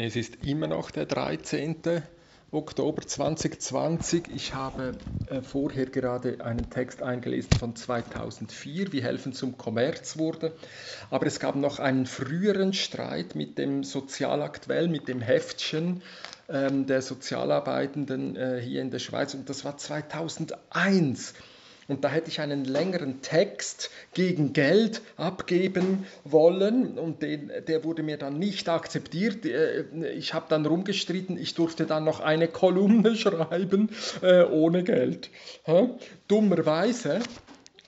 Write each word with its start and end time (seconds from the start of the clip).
Es 0.00 0.14
ist 0.14 0.46
immer 0.46 0.68
noch 0.68 0.92
der 0.92 1.06
13. 1.06 2.02
Oktober 2.52 3.02
2020. 3.02 4.28
Ich 4.32 4.54
habe 4.54 4.92
äh, 5.26 5.40
vorher 5.42 5.86
gerade 5.86 6.44
einen 6.44 6.70
Text 6.70 7.02
eingelesen 7.02 7.50
von 7.58 7.74
2004, 7.74 8.92
wie 8.92 9.02
Helfen 9.02 9.32
zum 9.32 9.58
Kommerz 9.58 10.16
wurde. 10.16 10.52
Aber 11.10 11.26
es 11.26 11.40
gab 11.40 11.56
noch 11.56 11.80
einen 11.80 12.06
früheren 12.06 12.74
Streit 12.74 13.34
mit 13.34 13.58
dem 13.58 13.82
Sozialaktuell, 13.82 14.86
mit 14.86 15.08
dem 15.08 15.20
Heftchen 15.20 16.00
ähm, 16.48 16.86
der 16.86 17.02
Sozialarbeitenden 17.02 18.36
äh, 18.36 18.60
hier 18.62 18.82
in 18.82 18.92
der 18.92 19.00
Schweiz. 19.00 19.34
Und 19.34 19.50
das 19.50 19.64
war 19.64 19.78
2001. 19.78 21.34
Und 21.88 22.04
da 22.04 22.10
hätte 22.10 22.28
ich 22.28 22.40
einen 22.40 22.66
längeren 22.66 23.22
Text 23.22 23.90
gegen 24.12 24.52
Geld 24.52 25.00
abgeben 25.16 26.06
wollen 26.22 26.98
und 26.98 27.22
den, 27.22 27.50
der 27.66 27.82
wurde 27.82 28.02
mir 28.02 28.18
dann 28.18 28.38
nicht 28.38 28.68
akzeptiert. 28.68 29.46
Äh, 29.46 29.84
ich 30.12 30.34
habe 30.34 30.46
dann 30.50 30.66
rumgestritten, 30.66 31.38
ich 31.38 31.54
durfte 31.54 31.86
dann 31.86 32.04
noch 32.04 32.20
eine 32.20 32.46
Kolumne 32.46 33.16
schreiben 33.16 33.88
äh, 34.22 34.44
ohne 34.44 34.84
Geld. 34.84 35.30
Hä? 35.64 35.88
Dummerweise 36.28 37.20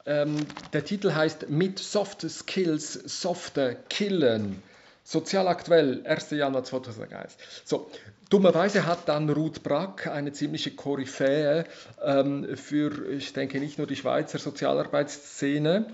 ähm, 0.06 0.46
der 0.72 0.84
Titel 0.84 1.12
heißt 1.12 1.50
Mit 1.50 1.78
Soft 1.78 2.22
Skills 2.28 2.94
Softer 2.94 3.74
Killen. 3.74 4.62
Sozial 5.10 5.48
aktuell, 5.48 6.06
1. 6.06 6.30
Januar 6.30 6.62
2001. 6.62 7.36
So, 7.64 7.90
dummerweise 8.28 8.86
hat 8.86 9.08
dann 9.08 9.28
Ruth 9.28 9.64
Brack, 9.64 10.06
eine 10.06 10.30
ziemliche 10.30 10.70
Koryphäe 10.70 11.64
ähm, 12.00 12.56
für, 12.56 13.10
ich 13.10 13.32
denke, 13.32 13.58
nicht 13.58 13.78
nur 13.78 13.88
die 13.88 13.96
Schweizer 13.96 14.38
Sozialarbeitsszene, 14.38 15.86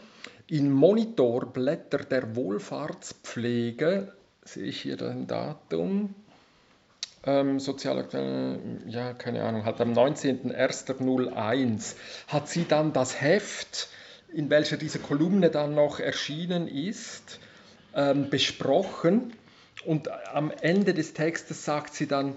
in 0.49 0.71
Monitorblätter 0.71 2.01
der 2.01 2.37
Wohlfahrtspflege, 2.37 4.13
sehe 4.45 4.65
ich 4.65 4.83
hier 4.83 5.01
ein 5.01 5.27
Datum, 5.27 6.15
ähm, 7.25 7.59
Sozialaktuell, 7.59 8.59
ja, 8.87 9.15
keine 9.15 9.45
Ahnung, 9.45 9.65
hat 9.65 9.81
am 9.81 9.95
19.01.01 9.95 11.95
hat 12.29 12.51
sie 12.51 12.67
dann 12.69 12.93
das 12.93 13.19
Heft, 13.19 13.89
in 14.31 14.51
welcher 14.51 14.77
diese 14.77 14.99
Kolumne 14.99 15.49
dann 15.49 15.75
noch 15.75 16.01
erschienen 16.01 16.69
ist, 16.69 17.41
ähm, 17.97 18.31
besprochen 18.31 19.33
und 19.85 20.09
am 20.33 20.53
Ende 20.61 20.95
des 20.95 21.15
Textes 21.15 21.65
sagt 21.65 21.95
sie 21.95 22.07
dann, 22.07 22.37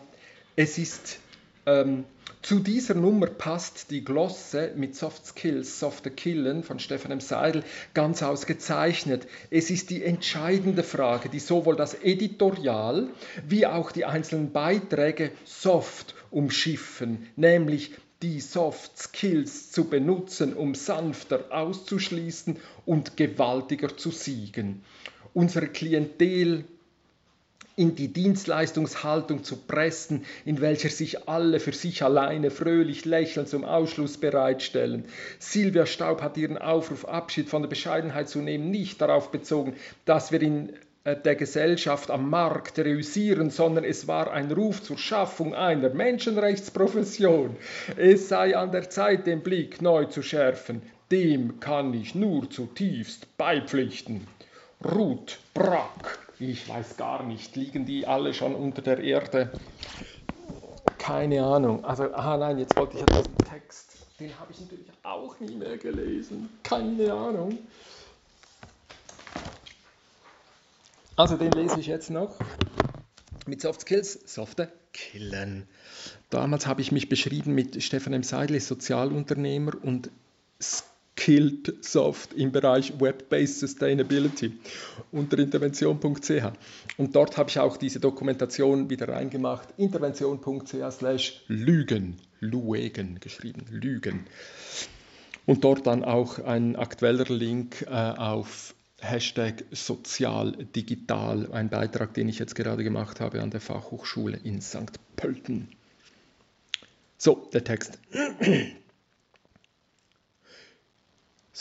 es 0.56 0.78
ist 0.78 1.20
ähm, 1.66 2.06
zu 2.42 2.60
dieser 2.60 2.94
Nummer 2.94 3.28
passt 3.28 3.92
die 3.92 4.04
Glosse 4.04 4.72
mit 4.76 4.96
Soft 4.96 5.26
Skills, 5.26 5.80
Softer 5.80 6.10
Killen 6.10 6.64
von 6.64 6.80
Stefan 6.80 7.12
M. 7.12 7.20
Seidel 7.20 7.64
ganz 7.94 8.24
ausgezeichnet. 8.24 9.28
Es 9.52 9.70
ist 9.70 9.90
die 9.90 10.04
entscheidende 10.04 10.84
Frage, 10.84 11.28
die 11.28 11.40
sowohl 11.40 11.76
das 11.76 11.96
Editorial 11.96 13.10
wie 13.48 13.68
auch 13.68 13.92
die 13.92 14.06
einzelnen 14.06 14.54
Beiträge 14.54 15.32
soft 15.44 16.16
umschiffen, 16.32 17.28
nämlich 17.36 17.92
die 18.22 18.40
Soft 18.40 18.98
Skills 18.98 19.72
zu 19.72 19.90
benutzen, 19.90 20.54
um 20.54 20.76
sanfter 20.76 21.46
auszuschließen 21.52 22.58
und 22.86 23.18
gewaltiger 23.18 23.98
zu 23.98 24.12
siegen 24.12 24.84
unsere 25.34 25.68
Klientel 25.68 26.66
in 27.80 27.96
die 27.96 28.10
Dienstleistungshaltung 28.10 29.46
zu 29.46 29.56
pressen, 29.56 30.26
in 30.44 30.60
welcher 30.60 30.90
sich 30.90 31.30
alle 31.30 31.62
für 31.62 31.72
sich 31.72 32.04
alleine 32.04 32.52
fröhlich 32.52 33.06
lächeln 33.06 33.48
zum 33.48 33.64
Ausschluss 33.64 34.18
bereitstellen. 34.18 35.06
Silvia 35.40 35.86
Staub 35.86 36.22
hat 36.22 36.36
ihren 36.36 36.58
Aufruf, 36.58 37.06
Abschied 37.06 37.48
von 37.48 37.62
der 37.62 37.70
Bescheidenheit 37.70 38.28
zu 38.28 38.40
nehmen, 38.40 38.70
nicht 38.70 39.00
darauf 39.00 39.32
bezogen, 39.32 39.78
dass 40.04 40.34
wir 40.34 40.42
in 40.42 40.74
äh, 41.06 41.16
der 41.16 41.36
Gesellschaft 41.36 42.12
am 42.12 42.30
Markt 42.30 42.78
reüssieren, 42.80 43.50
sondern 43.50 43.86
es 43.86 44.10
war 44.10 44.30
ein 44.34 44.52
Ruf 44.52 44.84
zur 44.84 44.98
Schaffung 44.98 45.56
einer 45.56 45.90
Menschenrechtsprofession. 45.90 47.56
Es 47.96 48.28
sei 48.28 48.58
an 48.58 48.74
der 48.74 48.90
Zeit, 48.90 49.26
den 49.26 49.42
Blick 49.42 49.82
neu 49.82 50.04
zu 50.04 50.22
schärfen. 50.22 50.82
Dem 51.12 51.62
kann 51.62 51.94
ich 51.94 52.14
nur 52.14 52.50
zutiefst 52.50 53.38
beipflichten. 53.38 54.28
Ruth, 54.84 55.40
Brack, 55.54 56.20
ich 56.40 56.70
weiß 56.70 56.96
gar 56.96 57.24
nicht, 57.24 57.56
liegen 57.58 57.86
die 57.86 58.08
alle 58.08 58.34
schon 58.34 58.56
unter 58.56 58.82
der 58.82 59.00
Erde? 59.00 59.52
Keine 60.98 61.44
Ahnung. 61.44 61.84
Also, 61.84 62.14
ah 62.14 62.38
nein, 62.38 62.60
jetzt 62.60 62.78
wollte 62.78 62.96
ich 62.96 63.02
ja 63.02 63.08
diesen 63.08 63.38
Text, 63.40 63.98
den 64.22 64.40
habe 64.40 64.54
ich 64.54 64.62
natürlich 64.62 64.90
auch 65.04 65.38
nie 65.42 65.56
mehr 65.56 65.78
gelesen. 65.78 66.50
Keine 66.64 67.12
Ahnung. 67.12 67.58
Also, 71.18 71.36
den 71.36 71.52
lese 71.52 71.82
ich 71.82 71.88
jetzt 71.88 72.10
noch. 72.10 72.36
Mit 73.48 73.62
Soft 73.62 73.82
Skills, 73.82 74.34
softer 74.34 74.70
Killen. 74.94 75.68
Damals 76.30 76.68
habe 76.68 76.80
ich 76.80 76.94
mich 76.94 77.10
beschrieben 77.10 77.54
mit 77.54 77.84
Stefan 77.84 78.14
M. 78.14 78.24
Seidel, 78.24 78.62
Sozialunternehmer 78.62 79.74
und 79.82 80.10
Killed 81.30 81.86
Soft 81.86 82.34
im 82.34 82.52
Bereich 82.52 83.00
Web-Based 83.00 83.60
Sustainability 83.60 84.54
unter 85.12 85.38
intervention.ch. 85.38 86.42
Und 86.98 87.16
dort 87.16 87.38
habe 87.38 87.52
ich 87.52 87.60
auch 87.60 87.78
diese 87.78 88.00
Dokumentation 88.00 88.90
wieder 88.90 89.10
reingemacht. 89.10 89.70
Intervention.ch 89.78 90.74
slash 90.90 91.44
Lügen, 91.48 92.18
Luegen 92.40 93.20
geschrieben, 93.20 93.64
Lügen. 93.70 94.26
Und 95.46 95.64
dort 95.64 95.86
dann 95.86 96.04
auch 96.04 96.40
ein 96.40 96.76
aktueller 96.76 97.26
Link 97.26 97.84
äh, 97.84 97.92
auf 97.94 98.74
Hashtag 99.00 99.66
sozial 99.70 100.54
digital, 100.76 101.52
ein 101.52 101.70
Beitrag, 101.70 102.16
den 102.16 102.28
ich 102.28 102.40
jetzt 102.40 102.56
gerade 102.56 102.84
gemacht 102.84 103.20
habe 103.20 103.44
an 103.44 103.52
der 103.52 103.62
Fachhochschule 103.62 104.40
in 104.44 104.62
St. 104.62 105.00
Pölten. 105.16 105.68
So, 107.20 107.48
der 107.54 107.64
Text. 107.64 108.00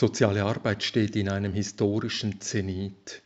Soziale 0.00 0.44
Arbeit 0.44 0.84
steht 0.84 1.16
in 1.16 1.28
einem 1.28 1.52
historischen 1.52 2.40
Zenit. 2.40 3.20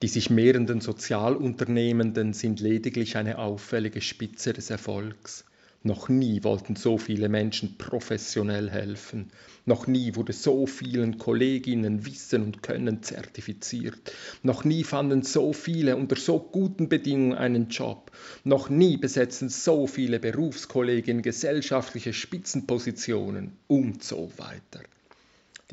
Die 0.00 0.08
sich 0.08 0.30
mehrenden 0.30 0.80
Sozialunternehmenden 0.80 2.32
sind 2.32 2.60
lediglich 2.60 3.18
eine 3.18 3.36
auffällige 3.36 4.00
Spitze 4.00 4.54
des 4.54 4.70
Erfolgs. 4.70 5.44
Noch 5.82 6.08
nie 6.08 6.42
wollten 6.42 6.74
so 6.74 6.96
viele 6.96 7.28
Menschen 7.28 7.76
professionell 7.76 8.70
helfen. 8.70 9.30
Noch 9.66 9.86
nie 9.86 10.16
wurde 10.16 10.32
so 10.32 10.66
vielen 10.66 11.18
Kolleginnen 11.18 12.06
Wissen 12.06 12.44
und 12.44 12.62
Können 12.62 13.02
zertifiziert. 13.02 14.10
Noch 14.42 14.64
nie 14.64 14.84
fanden 14.84 15.22
so 15.22 15.52
viele 15.52 15.96
unter 15.96 16.16
so 16.16 16.38
guten 16.38 16.88
Bedingungen 16.88 17.36
einen 17.36 17.68
Job. 17.68 18.10
Noch 18.42 18.70
nie 18.70 18.96
besetzen 18.96 19.50
so 19.50 19.86
viele 19.86 20.18
Berufskolleginnen 20.18 21.20
gesellschaftliche 21.20 22.14
Spitzenpositionen 22.14 23.52
und 23.66 24.02
so 24.02 24.32
weiter. 24.38 24.80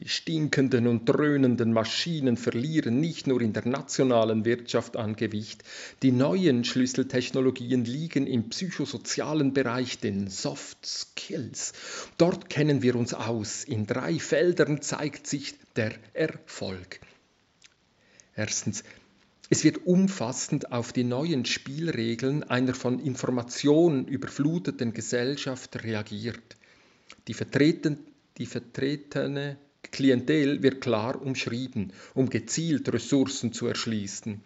Die 0.02 0.10
stinkenden 0.10 0.88
und 0.88 1.06
dröhnenden 1.06 1.74
Maschinen 1.74 2.36
verlieren 2.36 3.00
nicht 3.00 3.28
nur 3.28 3.40
in 3.40 3.54
der 3.54 3.68
nationalen 3.68 4.46
Wirtschaft 4.46 4.98
an 4.98 5.16
Gewicht, 5.16 5.64
die 6.02 6.12
neuen 6.12 6.64
Schlüsseltechnologien 6.64 7.86
liegen 7.86 8.26
im 8.26 8.50
psychosozialen 8.50 9.54
Bereich, 9.54 10.00
den 10.00 10.28
Soft 10.28 10.84
Skills. 10.84 11.74
Dort 12.18 12.50
kennen 12.50 12.82
wir 12.82 12.96
uns 12.96 13.14
aus. 13.14 13.64
In 13.64 13.86
drei 13.86 14.18
Feldern 14.18 14.82
zeigt 14.82 15.28
sich 15.28 15.54
der 15.76 15.94
Erfolg. 16.14 17.00
Erstens, 18.36 18.84
es 19.52 19.64
wird 19.64 19.86
umfassend 19.86 20.72
auf 20.72 20.94
die 20.94 21.04
neuen 21.04 21.46
Spielregeln 21.46 22.42
einer 22.42 22.74
von 22.74 22.98
Informationen 22.98 24.08
überfluteten 24.08 24.94
Gesellschaft 24.94 25.84
reagiert. 25.84 26.56
Die, 27.28 27.36
vertreten, 27.36 28.00
die 28.40 28.48
vertretene 28.48 29.58
Klientel 29.92 30.64
wird 30.64 30.82
klar 30.82 31.22
umschrieben, 31.22 31.94
um 32.14 32.30
gezielt 32.30 32.92
Ressourcen 32.92 33.54
zu 33.54 33.68
erschließen. 33.68 34.42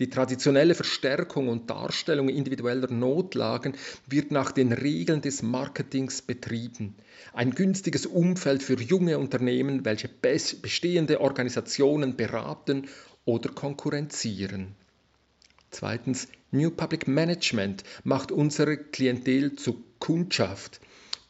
Die 0.00 0.08
traditionelle 0.08 0.74
Verstärkung 0.74 1.48
und 1.48 1.68
Darstellung 1.68 2.30
individueller 2.30 2.90
Notlagen 2.90 3.74
wird 4.06 4.30
nach 4.30 4.50
den 4.50 4.72
Regeln 4.72 5.20
des 5.20 5.42
Marketings 5.42 6.22
betrieben. 6.22 6.94
Ein 7.34 7.50
günstiges 7.50 8.06
Umfeld 8.06 8.62
für 8.62 8.80
junge 8.80 9.18
Unternehmen, 9.18 9.84
welche 9.84 10.08
bestehende 10.08 11.20
Organisationen 11.20 12.16
beraten 12.16 12.88
oder 13.26 13.50
konkurrenzieren. 13.50 14.74
Zweitens, 15.70 16.28
New 16.50 16.70
Public 16.70 17.06
Management 17.06 17.84
macht 18.02 18.32
unsere 18.32 18.78
Klientel 18.78 19.54
zu 19.56 19.84
Kundschaft. 19.98 20.80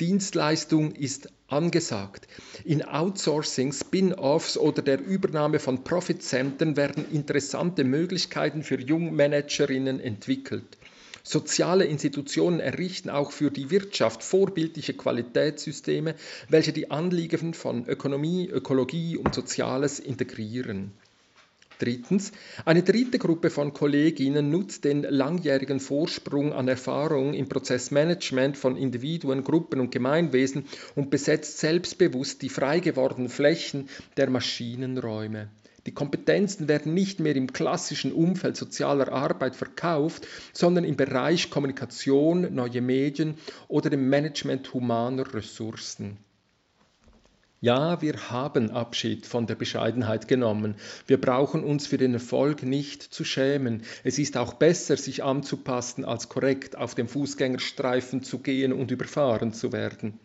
Dienstleistung 0.00 0.92
ist 0.92 1.28
angesagt. 1.46 2.26
In 2.64 2.82
Outsourcing, 2.82 3.72
Spin-offs 3.72 4.56
oder 4.56 4.80
der 4.80 4.98
Übernahme 4.98 5.58
von 5.58 5.84
Profitcentern 5.84 6.76
werden 6.76 7.04
interessante 7.12 7.84
Möglichkeiten 7.84 8.62
für 8.62 8.80
Jungmanagerinnen 8.80 10.00
entwickelt. 10.00 10.78
Soziale 11.22 11.84
Institutionen 11.84 12.60
errichten 12.60 13.10
auch 13.10 13.30
für 13.30 13.50
die 13.50 13.70
Wirtschaft 13.70 14.22
vorbildliche 14.22 14.94
Qualitätssysteme, 14.94 16.14
welche 16.48 16.72
die 16.72 16.90
Anliegen 16.90 17.52
von 17.52 17.86
Ökonomie, 17.86 18.48
Ökologie 18.48 19.18
und 19.18 19.34
Soziales 19.34 20.00
integrieren. 20.00 20.92
Drittens, 21.80 22.32
eine 22.66 22.82
dritte 22.82 23.18
Gruppe 23.18 23.48
von 23.48 23.72
Kolleginnen 23.72 24.50
nutzt 24.50 24.84
den 24.84 25.02
langjährigen 25.02 25.80
Vorsprung 25.80 26.52
an 26.52 26.68
Erfahrung 26.68 27.32
im 27.32 27.48
Prozessmanagement 27.48 28.58
von 28.58 28.76
Individuen, 28.76 29.42
Gruppen 29.42 29.80
und 29.80 29.90
Gemeinwesen 29.90 30.66
und 30.94 31.08
besetzt 31.08 31.58
selbstbewusst 31.58 32.42
die 32.42 32.50
frei 32.50 32.80
gewordenen 32.80 33.30
Flächen 33.30 33.88
der 34.18 34.28
Maschinenräume. 34.28 35.48
Die 35.86 35.94
Kompetenzen 35.94 36.68
werden 36.68 36.92
nicht 36.92 37.18
mehr 37.18 37.34
im 37.34 37.50
klassischen 37.50 38.12
Umfeld 38.12 38.58
sozialer 38.58 39.10
Arbeit 39.10 39.56
verkauft, 39.56 40.26
sondern 40.52 40.84
im 40.84 40.96
Bereich 40.96 41.48
Kommunikation, 41.48 42.54
neue 42.54 42.82
Medien 42.82 43.38
oder 43.68 43.88
dem 43.88 44.10
Management 44.10 44.74
humaner 44.74 45.32
Ressourcen. 45.32 46.18
Ja, 47.62 48.00
wir 48.00 48.30
haben 48.30 48.70
Abschied 48.70 49.26
von 49.26 49.46
der 49.46 49.54
Bescheidenheit 49.54 50.28
genommen. 50.28 50.76
Wir 51.06 51.20
brauchen 51.20 51.62
uns 51.62 51.86
für 51.86 51.98
den 51.98 52.14
Erfolg 52.14 52.62
nicht 52.62 53.02
zu 53.02 53.22
schämen. 53.22 53.82
Es 54.02 54.18
ist 54.18 54.38
auch 54.38 54.54
besser, 54.54 54.96
sich 54.96 55.22
anzupassen, 55.22 56.06
als 56.06 56.30
korrekt 56.30 56.78
auf 56.78 56.94
dem 56.94 57.06
Fußgängerstreifen 57.06 58.22
zu 58.22 58.38
gehen 58.38 58.72
und 58.72 58.90
überfahren 58.90 59.52
zu 59.52 59.72
werden. 59.74 60.18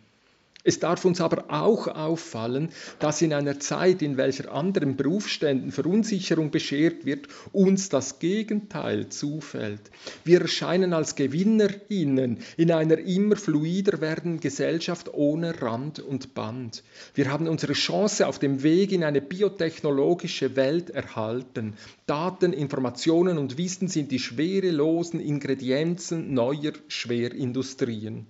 Es 0.68 0.80
darf 0.80 1.04
uns 1.04 1.20
aber 1.20 1.44
auch 1.46 1.86
auffallen, 1.86 2.70
dass 2.98 3.22
in 3.22 3.32
einer 3.32 3.60
Zeit, 3.60 4.02
in 4.02 4.16
welcher 4.16 4.52
anderen 4.52 4.96
Berufsständen 4.96 5.70
Verunsicherung 5.70 6.50
beschert 6.50 7.06
wird, 7.06 7.28
uns 7.52 7.88
das 7.88 8.18
Gegenteil 8.18 9.08
zufällt. 9.08 9.80
Wir 10.24 10.40
erscheinen 10.40 10.92
als 10.92 11.14
Gewinnerinnen 11.14 12.38
in 12.56 12.72
einer 12.72 12.98
immer 12.98 13.36
fluider 13.36 14.00
werdenden 14.00 14.40
Gesellschaft 14.40 15.14
ohne 15.14 15.62
Rand 15.62 16.00
und 16.00 16.34
Band. 16.34 16.82
Wir 17.14 17.30
haben 17.30 17.46
unsere 17.46 17.74
Chance 17.74 18.26
auf 18.26 18.40
dem 18.40 18.64
Weg 18.64 18.90
in 18.90 19.04
eine 19.04 19.20
biotechnologische 19.20 20.56
Welt 20.56 20.90
erhalten. 20.90 21.74
Daten, 22.06 22.52
Informationen 22.52 23.38
und 23.38 23.56
Wissen 23.56 23.86
sind 23.86 24.10
die 24.10 24.18
schwerelosen 24.18 25.20
Ingredienzen 25.20 26.34
neuer 26.34 26.72
Schwerindustrien. 26.88 28.26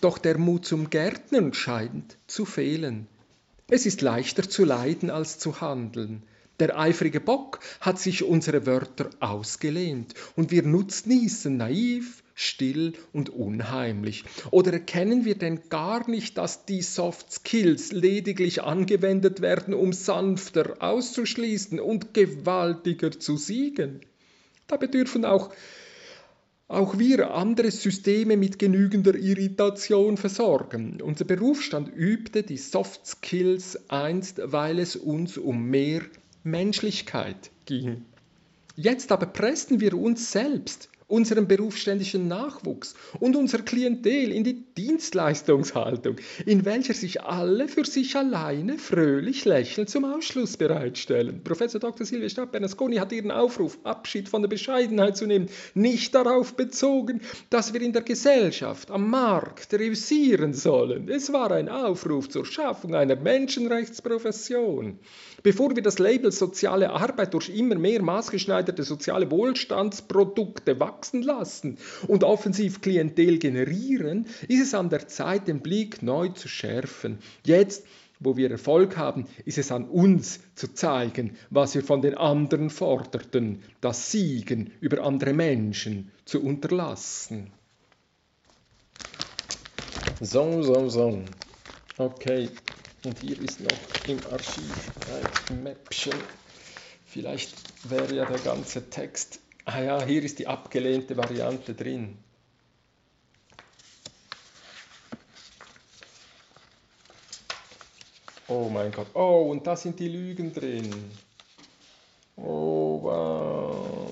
Doch 0.00 0.18
der 0.18 0.38
Mut 0.38 0.66
zum 0.66 0.90
Gärtnern 0.90 1.54
scheint 1.54 2.16
zu 2.26 2.44
fehlen. 2.44 3.06
Es 3.68 3.86
ist 3.86 4.02
leichter 4.02 4.48
zu 4.48 4.64
leiden 4.64 5.10
als 5.10 5.38
zu 5.38 5.60
handeln. 5.60 6.22
Der 6.60 6.78
eifrige 6.78 7.20
Bock 7.20 7.60
hat 7.80 7.98
sich 7.98 8.22
unsere 8.22 8.64
Wörter 8.64 9.10
ausgelehnt 9.20 10.14
und 10.36 10.50
wir 10.50 10.62
nutznießen 10.62 11.54
naiv, 11.56 12.22
still 12.34 12.94
und 13.12 13.30
unheimlich. 13.30 14.24
Oder 14.50 14.74
erkennen 14.74 15.24
wir 15.24 15.36
denn 15.36 15.68
gar 15.68 16.08
nicht, 16.08 16.38
dass 16.38 16.64
die 16.64 16.82
Soft 16.82 17.32
Skills 17.32 17.92
lediglich 17.92 18.62
angewendet 18.62 19.40
werden, 19.40 19.74
um 19.74 19.92
sanfter 19.92 20.76
auszuschließen 20.80 21.80
und 21.80 22.14
gewaltiger 22.14 23.10
zu 23.10 23.36
siegen? 23.36 24.00
Da 24.66 24.76
bedürfen 24.76 25.24
auch 25.24 25.52
auch 26.68 26.98
wir 26.98 27.30
andere 27.32 27.70
Systeme 27.70 28.36
mit 28.36 28.58
genügender 28.58 29.14
Irritation 29.14 30.16
versorgen. 30.16 31.00
Unser 31.00 31.24
Berufsstand 31.24 31.88
übte 31.94 32.42
die 32.42 32.56
Soft 32.56 33.06
Skills 33.06 33.88
einst, 33.88 34.40
weil 34.42 34.78
es 34.78 34.96
uns 34.96 35.38
um 35.38 35.66
mehr 35.66 36.02
Menschlichkeit 36.42 37.50
ging. 37.66 38.04
Jetzt 38.74 39.12
aber 39.12 39.26
pressen 39.26 39.80
wir 39.80 39.94
uns 39.94 40.32
selbst 40.32 40.88
unseren 41.08 41.46
berufsständischen 41.46 42.26
Nachwuchs 42.26 42.94
und 43.20 43.36
unser 43.36 43.58
Klientel 43.58 44.32
in 44.32 44.42
die 44.42 44.64
Dienstleistungshaltung, 44.74 46.16
in 46.46 46.64
welcher 46.64 46.94
sich 46.94 47.22
alle 47.22 47.68
für 47.68 47.84
sich 47.84 48.16
alleine 48.16 48.76
fröhlich 48.76 49.44
lächelnd 49.44 49.88
zum 49.88 50.04
Ausschluss 50.04 50.56
bereitstellen. 50.56 51.42
Professor 51.44 51.80
Dr. 51.80 52.04
Silvia 52.04 52.28
Stadt-Bernasconi 52.28 52.96
hat 52.96 53.12
ihren 53.12 53.30
Aufruf, 53.30 53.78
Abschied 53.84 54.28
von 54.28 54.42
der 54.42 54.48
Bescheidenheit 54.48 55.16
zu 55.16 55.26
nehmen, 55.26 55.48
nicht 55.74 56.12
darauf 56.14 56.54
bezogen, 56.54 57.20
dass 57.50 57.72
wir 57.72 57.82
in 57.82 57.92
der 57.92 58.02
Gesellschaft, 58.02 58.90
am 58.90 59.08
Markt 59.08 59.72
reüssieren 59.74 60.54
sollen. 60.54 61.08
Es 61.08 61.32
war 61.32 61.52
ein 61.52 61.68
Aufruf 61.68 62.28
zur 62.28 62.44
Schaffung 62.44 62.96
einer 62.96 63.16
Menschenrechtsprofession. 63.16 64.98
Bevor 65.44 65.76
wir 65.76 65.82
das 65.82 66.00
Label 66.00 66.32
soziale 66.32 66.90
Arbeit 66.90 67.32
durch 67.32 67.48
immer 67.48 67.76
mehr 67.76 68.02
maßgeschneiderte 68.02 68.82
soziale 68.82 69.30
Wohlstandsprodukte 69.30 70.80
wachsen 70.80 70.95
lassen 71.22 71.78
und 72.06 72.24
offensiv 72.24 72.80
Klientel 72.80 73.38
generieren, 73.38 74.26
ist 74.48 74.62
es 74.62 74.74
an 74.74 74.90
der 74.90 75.08
Zeit, 75.08 75.48
den 75.48 75.60
Blick 75.60 76.02
neu 76.02 76.28
zu 76.28 76.48
schärfen. 76.48 77.18
Jetzt 77.44 77.84
wo 78.18 78.36
wir 78.36 78.50
Erfolg 78.50 78.96
haben, 78.96 79.26
ist 79.44 79.58
es 79.58 79.70
an 79.70 79.84
uns 79.88 80.40
zu 80.54 80.72
zeigen, 80.72 81.36
was 81.50 81.74
wir 81.74 81.84
von 81.84 82.00
den 82.00 82.14
anderen 82.14 82.70
forderten, 82.70 83.62
das 83.80 84.10
Siegen 84.10 84.72
über 84.80 85.04
andere 85.04 85.34
Menschen 85.34 86.10
zu 86.24 86.42
unterlassen. 86.42 87.52
So, 90.20 90.62
so, 90.62 90.88
so. 90.88 91.22
Okay, 91.98 92.48
und 93.04 93.18
hier 93.20 93.40
ist 93.40 93.60
noch 93.60 94.08
im 94.08 94.18
Archiv 94.30 94.90
ein 95.50 95.62
Mäppchen. 95.62 96.14
Vielleicht 97.04 97.54
wäre 97.90 98.14
ja 98.14 98.24
der 98.24 98.38
ganze 98.38 98.88
Text. 98.88 99.40
Ah 99.68 99.80
ja, 99.82 100.00
hier 100.04 100.22
ist 100.22 100.38
die 100.38 100.46
abgelehnte 100.46 101.16
Variante 101.16 101.74
drin. 101.74 102.16
Oh 108.46 108.68
mein 108.68 108.92
Gott. 108.92 109.08
Oh, 109.12 109.50
und 109.50 109.66
da 109.66 109.76
sind 109.76 109.98
die 109.98 110.06
Lügen 110.06 110.52
drin. 110.52 110.88
Oh, 112.36 113.00
wow. 113.02 114.08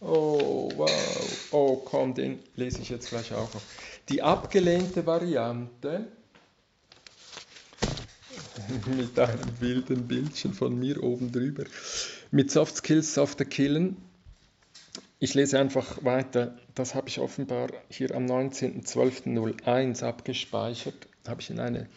Oh, 0.00 0.68
wow. 0.74 1.48
Oh, 1.52 1.76
komm, 1.76 2.14
den 2.14 2.40
lese 2.56 2.82
ich 2.82 2.88
jetzt 2.88 3.10
gleich 3.10 3.32
auch 3.32 3.54
noch. 3.54 3.62
Die 4.08 4.20
abgelehnte 4.20 5.06
Variante 5.06 6.08
mit 8.86 9.16
einem 9.16 9.60
wilden 9.60 10.08
Bildchen 10.08 10.52
von 10.52 10.76
mir 10.76 11.00
oben 11.00 11.30
drüber. 11.30 11.62
Mit 12.30 12.50
Soft 12.50 12.76
Skills, 12.76 13.14
Softer 13.14 13.46
Killen. 13.46 13.96
Ich 15.18 15.32
lese 15.34 15.58
einfach 15.58 16.04
weiter. 16.04 16.58
Das 16.74 16.94
habe 16.94 17.08
ich 17.08 17.20
offenbar 17.20 17.68
hier 17.88 18.14
am 18.14 18.26
19.12.01 18.26 20.04
abgespeichert. 20.04 21.08
Habe 21.26 21.40
ich 21.40 21.50
in 21.50 21.58
eine 21.58 21.88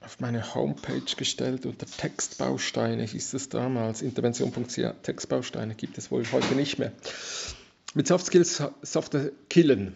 auf 0.00 0.20
meine 0.20 0.54
Homepage 0.54 1.02
gestellt 1.18 1.66
unter 1.66 1.84
Textbausteine 1.84 3.04
hieß 3.04 3.34
es 3.34 3.50
damals. 3.50 4.00
Intervention.ch 4.00 5.02
Textbausteine 5.02 5.74
gibt 5.74 5.98
es 5.98 6.10
wohl 6.10 6.24
heute 6.32 6.54
nicht 6.54 6.78
mehr. 6.78 6.92
Mit 7.92 8.06
Soft 8.06 8.24
Skills, 8.24 8.62
Softer 8.80 9.30
Killen. 9.50 9.94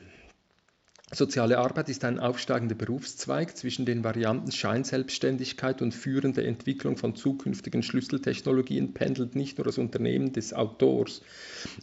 Soziale 1.14 1.59
Arbeit 1.59 1.90
ist 1.90 2.07
ein 2.07 2.19
aufsteigender 2.19 2.75
Berufszweig 2.75 3.54
zwischen 3.54 3.85
den 3.85 4.02
Varianten 4.02 4.50
Scheinselbstständigkeit 4.50 5.83
und 5.83 5.92
führende 5.92 6.42
Entwicklung 6.42 6.97
von 6.97 7.14
zukünftigen 7.14 7.83
Schlüsseltechnologien 7.83 8.95
pendelt 8.95 9.37
nicht 9.37 9.59
nur 9.59 9.66
das 9.66 9.76
Unternehmen 9.76 10.33
des 10.33 10.54
Autors. 10.54 11.21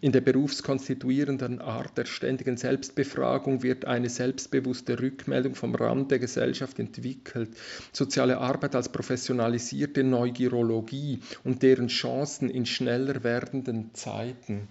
In 0.02 0.14
der 0.14 0.22
berufskonstituierenden 0.22 1.62
Art 1.62 1.96
der 1.96 2.06
ständigen 2.06 2.58
Selbstbefragung 2.58 3.62
wird 3.62 3.86
eine 3.86 4.10
selbstbewusste 4.10 5.00
Rückmeldung 5.00 5.54
vom 5.54 5.76
Rand 5.76 6.10
der 6.10 6.18
Gesellschaft 6.18 6.80
entwickelt. 6.80 7.52
Soziale 7.94 8.40
Arbeit 8.40 8.74
als 8.74 8.90
professionalisierte 8.90 10.04
Neugierologie 10.04 11.20
und 11.44 11.62
deren 11.62 11.90
Chancen 11.90 12.50
in 12.50 12.66
schneller 12.66 13.24
werdenden 13.24 13.94
Zeiten. 13.94 14.70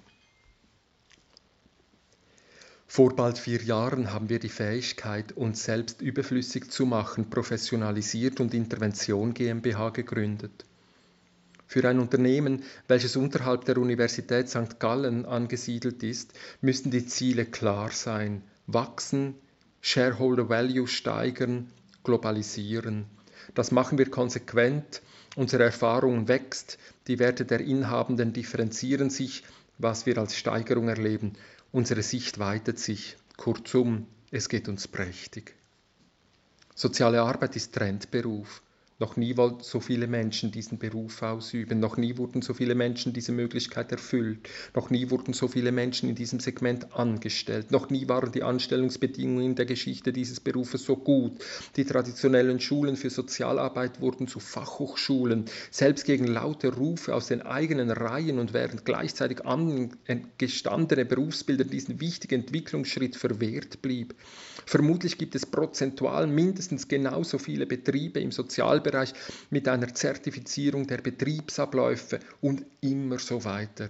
Vor 2.91 3.15
bald 3.15 3.37
vier 3.37 3.63
Jahren 3.63 4.15
haben 4.15 4.31
wir 4.31 4.39
die 4.39 4.49
Fähigkeit, 4.49 5.33
uns 5.33 5.63
selbst 5.63 6.01
überflüssig 6.01 6.71
zu 6.71 6.87
machen, 6.87 7.29
professionalisiert 7.29 8.41
und 8.41 8.55
Intervention 8.55 9.35
GmbH 9.35 9.91
gegründet. 9.91 10.65
Für 11.67 11.87
ein 11.87 12.01
Unternehmen, 12.01 12.65
welches 12.89 13.15
unterhalb 13.15 13.67
der 13.67 13.77
Universität 13.77 14.49
St. 14.49 14.81
Gallen 14.81 15.27
angesiedelt 15.27 16.03
ist, 16.03 16.33
müssen 16.63 16.91
die 16.91 17.05
Ziele 17.05 17.45
klar 17.45 17.91
sein. 17.91 18.43
Wachsen, 18.67 19.35
Shareholder 19.83 20.49
Value 20.49 20.89
steigern, 20.89 21.71
globalisieren. 22.05 23.05
Das 23.55 23.71
machen 23.71 23.99
wir 23.99 24.11
konsequent, 24.11 25.03
unsere 25.37 25.65
Erfahrung 25.65 26.27
wächst, 26.27 26.79
die 27.07 27.19
Werte 27.19 27.45
der 27.45 27.61
Inhabenden 27.61 28.33
differenzieren 28.33 29.11
sich, 29.11 29.45
was 29.77 30.07
wir 30.07 30.17
als 30.17 30.37
Steigerung 30.37 30.89
erleben 30.89 31.35
Unsere 31.71 32.03
Sicht 32.03 32.39
weitet 32.39 32.79
sich. 32.79 33.17
Kurzum, 33.37 34.07
es 34.31 34.49
geht 34.49 34.69
uns 34.69 34.89
prächtig. 34.89 35.55
Soziale 36.75 37.23
Arbeit 37.23 37.57
ist 37.57 37.75
Trendberuf. 37.75 38.63
Noch 39.01 39.17
nie 39.17 39.37
wollten 39.37 39.63
so 39.63 39.79
viele 39.79 40.09
Menschen 40.09 40.51
diesen 40.51 40.79
Beruf 40.79 41.23
ausüben, 41.23 41.79
noch 41.79 41.97
nie 41.97 42.19
wurden 42.19 42.43
so 42.43 42.53
viele 42.53 42.75
Menschen 42.75 43.13
diese 43.13 43.31
Möglichkeit 43.31 43.93
erfüllt, 43.93 44.49
noch 44.75 44.91
nie 44.91 45.09
wurden 45.11 45.35
so 45.35 45.47
viele 45.47 45.71
Menschen 45.71 46.09
in 46.09 46.17
diesem 46.17 46.41
Segment 46.41 46.93
angestellt, 46.97 47.71
noch 47.71 47.91
nie 47.91 48.09
waren 48.09 48.33
die 48.33 48.43
Anstellungsbedingungen 48.43 49.45
in 49.45 49.55
der 49.55 49.67
Geschichte 49.67 50.13
dieses 50.13 50.41
Berufes 50.41 50.83
so 50.83 50.97
gut. 50.97 51.39
Die 51.77 51.85
traditionellen 51.85 52.59
Schulen 52.59 52.97
für 52.97 53.11
Sozialarbeit 53.11 54.01
wurden 54.01 54.27
zu 54.27 54.41
Fachhochschulen, 54.41 55.45
selbst 55.71 56.05
gegen 56.05 56.27
laute 56.27 56.75
Rufe 56.75 57.15
aus 57.15 57.29
den 57.29 57.43
eigenen 57.43 57.93
Reihen 57.93 58.41
und 58.41 58.53
während 58.53 58.85
gleichzeitig 58.85 59.47
angestandene 59.47 61.05
Berufsbilder 61.05 61.63
diesen 61.63 62.01
wichtigen 62.01 62.41
Entwicklungsschritt 62.41 63.15
verwehrt 63.15 63.81
blieb. 63.81 64.17
Vermutlich 64.67 65.19
gibt 65.19 65.37
es 65.37 65.47
prozentual 65.47 66.27
mindestens 66.27 66.89
genauso 66.89 67.39
viele 67.39 67.65
Betriebe 67.65 68.19
im 68.19 68.33
Sozialbereich, 68.33 68.88
Bereich 68.91 69.13
mit 69.51 69.69
einer 69.69 69.93
Zertifizierung 69.95 70.87
der 70.87 70.99
Betriebsabläufe 70.99 72.21
und 72.41 72.65
immer 72.81 73.19
so 73.19 73.45
weiter. 73.45 73.89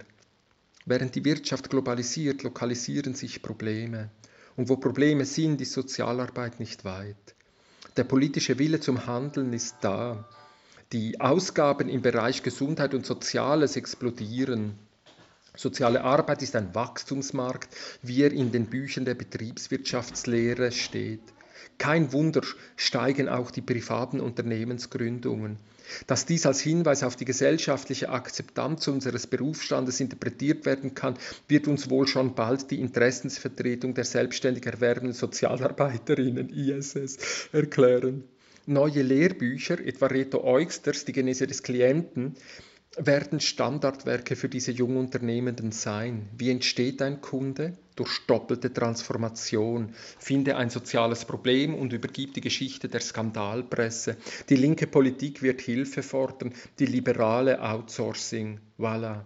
Während 0.85 1.15
die 1.15 1.23
Wirtschaft 1.23 1.69
globalisiert, 1.69 2.43
lokalisieren 2.43 3.13
sich 3.13 3.41
Probleme. 3.41 4.09
Und 4.55 4.69
wo 4.69 4.75
Probleme 4.77 5.25
sind, 5.25 5.61
ist 5.61 5.73
Sozialarbeit 5.73 6.59
nicht 6.59 6.83
weit. 6.83 7.35
Der 7.95 8.03
politische 8.03 8.59
Wille 8.59 8.79
zum 8.79 9.05
Handeln 9.05 9.53
ist 9.53 9.77
da. 9.81 10.27
Die 10.91 11.21
Ausgaben 11.21 11.87
im 11.87 12.01
Bereich 12.01 12.43
Gesundheit 12.43 12.93
und 12.93 13.05
Soziales 13.05 13.75
explodieren. 13.75 14.73
Soziale 15.55 16.03
Arbeit 16.03 16.41
ist 16.41 16.55
ein 16.55 16.73
Wachstumsmarkt, 16.73 17.75
wie 18.01 18.23
er 18.23 18.31
in 18.31 18.51
den 18.51 18.65
Büchern 18.65 19.05
der 19.05 19.15
Betriebswirtschaftslehre 19.15 20.71
steht. 20.71 21.21
Kein 21.79 22.13
Wunder 22.13 22.41
steigen 22.75 23.29
auch 23.29 23.49
die 23.49 23.61
privaten 23.61 24.19
Unternehmensgründungen. 24.19 25.57
Dass 26.05 26.25
dies 26.25 26.45
als 26.45 26.59
Hinweis 26.59 27.03
auf 27.03 27.15
die 27.15 27.25
gesellschaftliche 27.25 28.09
Akzeptanz 28.09 28.87
unseres 28.87 29.25
Berufsstandes 29.25 29.99
interpretiert 29.99 30.65
werden 30.65 30.93
kann, 30.93 31.17
wird 31.47 31.67
uns 31.67 31.89
wohl 31.89 32.05
schon 32.05 32.35
bald 32.35 32.69
die 32.69 32.79
Interessensvertretung 32.79 33.93
der 33.95 34.03
selbstständig 34.03 34.65
erwerbenden 34.67 35.13
Sozialarbeiterinnen 35.13 36.49
ISS 36.49 37.49
erklären. 37.53 38.25
Neue 38.67 39.01
Lehrbücher, 39.01 39.79
etwa 39.79 40.07
Reto 40.07 40.43
Eugsters 40.43 41.05
Die 41.05 41.13
Genese 41.13 41.47
des 41.47 41.63
Klienten, 41.63 42.35
werden 42.97 43.39
Standardwerke 43.39 44.35
für 44.35 44.49
diese 44.49 44.71
Jungunternehmenden 44.71 45.71
sein. 45.71 46.27
Wie 46.37 46.51
entsteht 46.51 47.01
ein 47.01 47.21
Kunde? 47.21 47.77
Durch 47.99 48.25
doppelte 48.27 48.71
Transformation. 48.71 49.93
Finde 50.19 50.55
ein 50.55 50.69
soziales 50.69 51.25
Problem 51.25 51.75
und 51.75 51.91
übergib 51.91 52.33
die 52.33 52.39
Geschichte 52.39 52.87
der 52.87 53.01
Skandalpresse. 53.01 54.15
Die 54.47 54.55
linke 54.55 54.87
Politik 54.87 55.41
wird 55.41 55.59
Hilfe 55.59 56.01
fordern, 56.01 56.53
die 56.79 56.85
liberale 56.85 57.61
Outsourcing. 57.61 58.61
Voilà. 58.79 59.25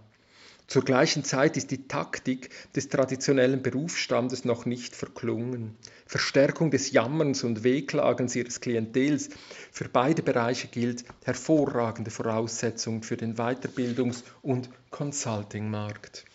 Zur 0.65 0.83
gleichen 0.83 1.23
Zeit 1.23 1.55
ist 1.55 1.69
die 1.69 1.87
Taktik 1.87 2.49
des 2.75 2.89
traditionellen 2.89 3.61
Berufsstandes 3.61 4.43
noch 4.43 4.65
nicht 4.65 4.95
verklungen. 4.95 5.77
Verstärkung 6.07 6.71
des 6.71 6.91
Jammerns 6.91 7.43
und 7.43 7.63
Wehklagens 7.63 8.35
ihres 8.35 8.59
Klientels. 8.59 9.29
Für 9.71 9.87
beide 9.87 10.23
Bereiche 10.23 10.67
gilt 10.67 11.05
hervorragende 11.25 12.09
Voraussetzung 12.09 13.03
für 13.03 13.17
den 13.17 13.35
Weiterbildungs- 13.35 14.23
und 14.41 14.71
Consulting-Markt. 14.89 16.25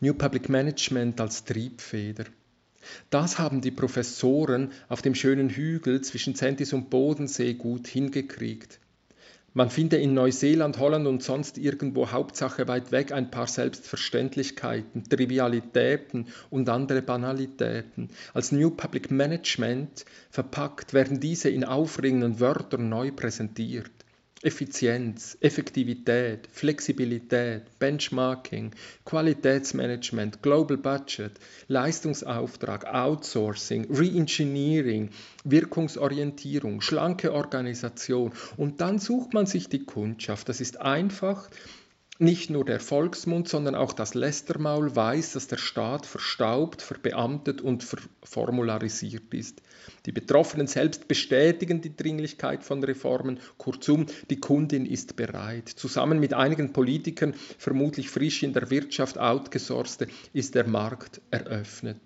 New 0.00 0.14
Public 0.14 0.48
Management 0.48 1.20
als 1.20 1.44
Triebfeder. 1.44 2.24
Das 3.10 3.38
haben 3.38 3.60
die 3.60 3.70
Professoren 3.70 4.72
auf 4.88 5.02
dem 5.02 5.14
schönen 5.14 5.50
Hügel 5.50 6.00
zwischen 6.00 6.34
Zentis 6.34 6.72
und 6.72 6.90
Bodensee 6.90 7.54
gut 7.54 7.86
hingekriegt. 7.86 8.80
Man 9.54 9.70
finde 9.70 9.96
in 9.96 10.14
Neuseeland, 10.14 10.78
Holland 10.78 11.06
und 11.06 11.22
sonst 11.22 11.58
irgendwo 11.58 12.10
Hauptsache 12.10 12.68
weit 12.68 12.92
weg 12.92 13.12
ein 13.12 13.30
paar 13.30 13.46
Selbstverständlichkeiten, 13.46 15.04
Trivialitäten 15.08 16.28
und 16.50 16.68
andere 16.68 17.02
Banalitäten. 17.02 18.10
Als 18.34 18.52
New 18.52 18.70
Public 18.70 19.10
Management 19.10 20.04
verpackt 20.30 20.92
werden 20.92 21.18
diese 21.18 21.48
in 21.48 21.64
aufregenden 21.64 22.40
Wörtern 22.40 22.88
neu 22.88 23.10
präsentiert. 23.10 23.90
Effizienz, 24.42 25.36
Effektivität, 25.40 26.48
Flexibilität, 26.52 27.62
Benchmarking, 27.80 28.70
Qualitätsmanagement, 29.04 30.42
Global 30.42 30.76
Budget, 30.76 31.32
Leistungsauftrag, 31.66 32.86
Outsourcing, 32.86 33.88
Reengineering, 33.90 35.10
Wirkungsorientierung, 35.42 36.80
schlanke 36.80 37.32
Organisation. 37.32 38.32
Und 38.56 38.80
dann 38.80 39.00
sucht 39.00 39.34
man 39.34 39.46
sich 39.46 39.68
die 39.68 39.84
Kundschaft. 39.84 40.48
Das 40.48 40.60
ist 40.60 40.80
einfach, 40.80 41.50
nicht 42.20 42.50
nur 42.50 42.64
der 42.64 42.80
Volksmund, 42.80 43.48
sondern 43.48 43.76
auch 43.76 43.92
das 43.92 44.14
Lästermaul 44.14 44.94
weiß, 44.94 45.34
dass 45.34 45.46
der 45.46 45.56
Staat 45.56 46.04
verstaubt, 46.04 46.82
verbeamtet 46.82 47.60
und 47.60 47.84
verformularisiert 47.84 49.32
ist. 49.32 49.62
Die 50.04 50.12
Betroffenen 50.12 50.66
selbst 50.66 51.06
bestätigen 51.06 51.80
die 51.80 51.94
Dringlichkeit 51.94 52.64
von 52.64 52.82
Reformen. 52.82 53.38
Kurzum, 53.56 54.06
die 54.30 54.40
Kundin 54.40 54.84
ist 54.84 55.14
bereit. 55.14 55.68
Zusammen 55.68 56.18
mit 56.18 56.34
einigen 56.34 56.72
Politikern, 56.72 57.34
vermutlich 57.56 58.10
frisch 58.10 58.42
in 58.42 58.52
der 58.52 58.70
Wirtschaft 58.70 59.16
outgesourcete, 59.16 60.08
ist 60.32 60.56
der 60.56 60.66
Markt 60.66 61.20
eröffnet. 61.30 62.00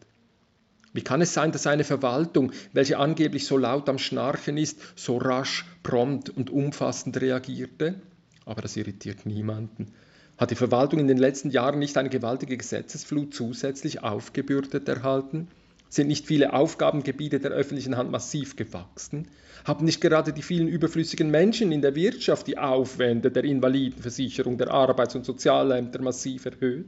Wie 0.92 1.02
kann 1.02 1.23
es 1.23 1.33
sein, 1.33 1.52
dass 1.52 1.66
eine 1.66 1.85
Verwaltung, 1.85 2.52
welche 2.75 2.99
angeblich 2.99 3.47
so 3.47 3.57
laut 3.57 3.88
am 3.88 3.97
Schnarchen 3.97 4.59
ist, 4.59 4.78
so 4.95 5.16
rasch, 5.16 5.64
prompt 5.83 6.28
und 6.28 6.50
umfassend 6.50 7.19
reagierte? 7.19 7.95
Aber 8.44 8.62
das 8.62 8.76
irritiert 8.76 9.26
niemanden. 9.26 9.92
Hat 10.38 10.50
die 10.50 10.56
Verwaltung 10.56 10.99
in 10.99 11.08
den 11.08 11.18
letzten 11.18 11.50
Jahren 11.50 11.78
nicht 11.78 11.96
eine 11.96 12.08
gewaltige 12.08 12.56
Gesetzesflut 12.56 13.34
zusätzlich 13.34 14.02
aufgebürdet 14.02 14.88
erhalten? 14.88 15.49
Sind 15.88 16.08
nicht 16.08 16.26
viele 16.26 16.54
Aufgabengebiete 16.54 17.38
der 17.38 17.50
öffentlichen 17.50 17.99
Hand 17.99 18.11
massiv 18.11 18.56
gewachsen? 18.56 19.28
Haben 19.64 19.84
nicht 19.84 20.00
gerade 20.00 20.32
die 20.32 20.42
vielen 20.42 20.66
überflüssigen 20.66 21.30
Menschen 21.30 21.70
in 21.70 21.82
der 21.82 21.94
Wirtschaft 21.94 22.46
die 22.46 22.56
Aufwände 22.56 23.30
der 23.30 23.44
Invalidenversicherung, 23.44 24.56
der 24.56 24.70
Arbeits- 24.70 25.14
und 25.14 25.26
Sozialämter 25.26 26.00
massiv 26.00 26.46
erhöht? 26.46 26.87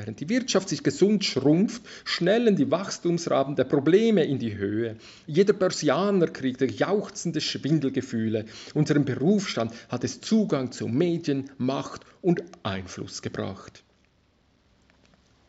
Während 0.00 0.18
die 0.18 0.30
Wirtschaft 0.30 0.70
sich 0.70 0.82
gesund 0.82 1.26
schrumpft, 1.26 1.82
schnellen 2.04 2.56
die 2.56 2.70
Wachstumsraten 2.70 3.54
der 3.54 3.64
Probleme 3.64 4.24
in 4.24 4.38
die 4.38 4.56
Höhe. 4.56 4.96
Jeder 5.26 5.52
Börsianer 5.52 6.28
kriegt 6.28 6.62
jauchzende 6.62 7.42
Schwindelgefühle. 7.42 8.46
Unserem 8.72 9.04
Berufsstand 9.04 9.74
hat 9.90 10.02
es 10.02 10.22
Zugang 10.22 10.72
zu 10.72 10.88
Medien, 10.88 11.50
Macht 11.58 12.06
und 12.22 12.42
Einfluss 12.62 13.20
gebracht. 13.20 13.82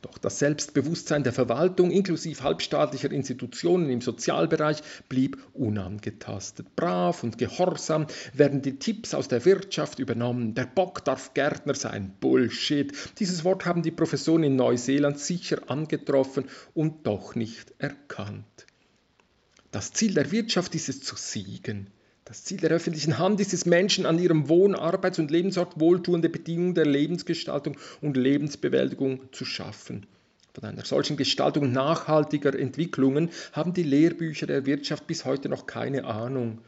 Doch 0.01 0.17
das 0.17 0.39
Selbstbewusstsein 0.39 1.24
der 1.24 1.31
Verwaltung 1.31 1.91
inklusive 1.91 2.41
halbstaatlicher 2.41 3.12
Institutionen 3.12 3.89
im 3.91 4.01
Sozialbereich 4.01 4.81
blieb 5.10 5.38
unangetastet. 5.53 6.75
Brav 6.75 7.24
und 7.24 7.38
gehorsam 7.38 8.08
werden 8.34 8.63
die 8.63 8.79
Tipps 8.79 9.13
aus 9.13 9.27
der 9.27 9.46
Wirtschaft 9.46 10.00
übernommen. 10.00 10.55
Der 10.55 10.65
Bock 10.65 11.05
darf 11.05 11.36
Gärtner 11.36 11.75
sein. 11.75 12.15
Bullshit. 12.20 12.91
Dieses 13.20 13.43
Wort 13.43 13.65
haben 13.65 13.84
die 13.84 13.91
Professoren 13.91 14.43
in 14.43 14.55
Neuseeland 14.55 15.20
sicher 15.20 15.62
angetroffen 15.67 16.46
und 16.74 17.05
doch 17.05 17.36
nicht 17.36 17.74
erkannt. 17.77 18.46
Das 19.70 19.93
Ziel 19.93 20.15
der 20.15 20.31
Wirtschaft 20.31 20.74
ist 20.74 20.89
es 20.89 21.01
zu 21.01 21.15
siegen. 21.15 21.91
Das 22.31 22.45
Ziel 22.45 22.59
der 22.59 22.69
öffentlichen 22.69 23.17
Hand 23.17 23.41
ist 23.41 23.51
es, 23.51 23.65
Menschen 23.65 24.05
an 24.05 24.17
ihrem 24.17 24.47
Wohn-, 24.47 24.73
Arbeits- 24.73 25.19
und 25.19 25.31
Lebensort 25.31 25.81
wohltuende 25.81 26.29
Bedingungen 26.29 26.75
der 26.75 26.85
Lebensgestaltung 26.85 27.75
und 28.00 28.15
Lebensbewältigung 28.15 29.19
zu 29.33 29.43
schaffen. 29.43 30.05
Von 30.53 30.63
einer 30.63 30.85
solchen 30.85 31.17
Gestaltung 31.17 31.73
nachhaltiger 31.73 32.57
Entwicklungen 32.57 33.31
haben 33.51 33.73
die 33.73 33.83
Lehrbücher 33.83 34.47
der 34.47 34.65
Wirtschaft 34.65 35.07
bis 35.07 35.25
heute 35.25 35.50
noch 35.50 35.65
keine 35.65 36.05
Ahnung 36.05 36.59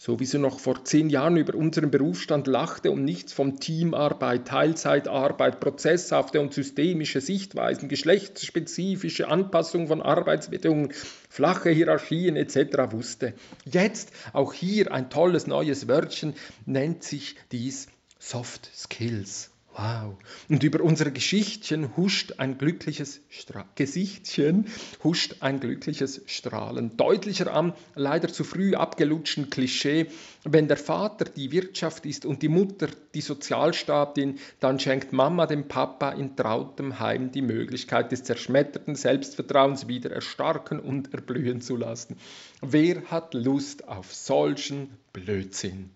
so 0.00 0.20
wie 0.20 0.24
sie 0.24 0.38
noch 0.38 0.60
vor 0.60 0.84
zehn 0.84 1.10
Jahren 1.10 1.36
über 1.36 1.56
unseren 1.56 1.90
Berufsstand 1.90 2.46
lachte 2.46 2.92
und 2.92 3.04
nichts 3.04 3.32
von 3.32 3.58
Teamarbeit, 3.58 4.46
Teilzeitarbeit, 4.46 5.58
prozesshafte 5.58 6.40
und 6.40 6.54
systemische 6.54 7.20
Sichtweisen, 7.20 7.88
geschlechtsspezifische 7.88 9.26
Anpassung 9.26 9.88
von 9.88 10.00
Arbeitsbedingungen, 10.00 10.92
flache 11.28 11.70
Hierarchien 11.70 12.36
etc. 12.36 12.92
wusste. 12.92 13.34
Jetzt 13.64 14.12
auch 14.32 14.52
hier 14.52 14.92
ein 14.92 15.10
tolles 15.10 15.48
neues 15.48 15.88
Wörtchen 15.88 16.34
nennt 16.64 17.02
sich 17.02 17.34
dies 17.50 17.88
Soft 18.20 18.70
Skills. 18.72 19.50
Wow. 19.78 20.16
Und 20.48 20.64
über 20.64 20.82
unsere 20.82 21.12
Geschichtchen 21.12 21.96
huscht 21.96 22.34
ein 22.38 22.58
glückliches 22.58 23.20
Stra 23.28 23.64
Gesichtchen, 23.76 24.66
huscht 25.04 25.36
ein 25.38 25.60
glückliches 25.60 26.22
Strahlen. 26.26 26.96
Deutlicher 26.96 27.52
am 27.54 27.74
leider 27.94 28.26
zu 28.26 28.42
früh 28.42 28.74
abgelutschten 28.74 29.50
Klischee, 29.50 30.08
wenn 30.42 30.66
der 30.66 30.78
Vater 30.78 31.26
die 31.26 31.52
Wirtschaft 31.52 32.06
ist 32.06 32.26
und 32.26 32.42
die 32.42 32.48
Mutter 32.48 32.88
die 33.14 33.20
Sozialstaatin, 33.20 34.40
dann 34.58 34.80
schenkt 34.80 35.12
Mama 35.12 35.46
dem 35.46 35.68
Papa 35.68 36.10
in 36.10 36.34
trautem 36.34 36.98
Heim 36.98 37.30
die 37.30 37.42
Möglichkeit 37.42 38.10
des 38.10 38.24
zerschmetterten 38.24 38.96
Selbstvertrauens 38.96 39.86
wieder 39.86 40.10
erstarken 40.10 40.80
und 40.80 41.14
erblühen 41.14 41.60
zu 41.60 41.76
lassen. 41.76 42.16
Wer 42.60 43.04
hat 43.12 43.32
Lust 43.32 43.86
auf 43.86 44.12
solchen 44.12 44.90
Blödsinn? 45.12 45.90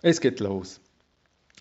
Es 0.00 0.20
geht 0.20 0.38
los. 0.38 0.80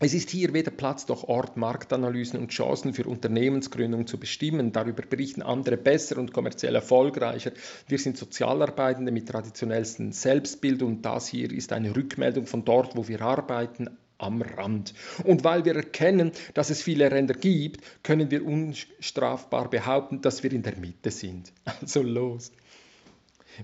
Es 0.04 0.16
ist 0.16 0.32
hier 0.32 0.52
weder 0.52 0.72
Platz 0.72 1.08
noch 1.10 1.26
Ort, 1.26 1.58
Marktanalysen 1.58 2.40
und 2.40 2.50
Chancen 2.50 2.96
für 2.96 3.04
Unternehmensgründung 3.04 4.08
zu 4.08 4.18
bestimmen. 4.18 4.72
Darüber 4.72 5.04
berichten 5.04 5.44
andere 5.44 5.78
besser 5.78 6.18
und 6.18 6.34
kommerziell 6.34 6.74
erfolgreicher. 6.74 7.52
Wir 7.88 8.00
sind 8.00 8.18
Sozialarbeitende 8.18 9.12
mit 9.12 9.30
traditionellsten 9.30 10.12
Selbstbild 10.12 10.82
und 10.82 11.04
das 11.04 11.28
hier 11.28 11.52
ist 11.52 11.72
eine 11.72 11.96
Rückmeldung 11.96 12.48
von 12.48 12.66
dort, 12.66 12.98
wo 12.98 13.08
wir 13.08 13.22
arbeiten, 13.22 13.92
am 14.18 14.42
Rand. 14.42 14.96
Und 15.24 15.44
weil 15.44 15.66
wir 15.66 15.76
erkennen, 15.76 16.32
dass 16.56 16.72
es 16.72 16.82
viele 16.82 17.12
Ränder 17.12 17.36
gibt, 17.36 17.82
können 18.02 18.32
wir 18.32 18.44
unstrafbar 18.44 19.70
behaupten, 19.70 20.22
dass 20.22 20.42
wir 20.42 20.52
in 20.52 20.64
der 20.64 20.78
Mitte 20.78 21.12
sind. 21.12 21.54
Also 21.80 22.02
los. 22.02 22.52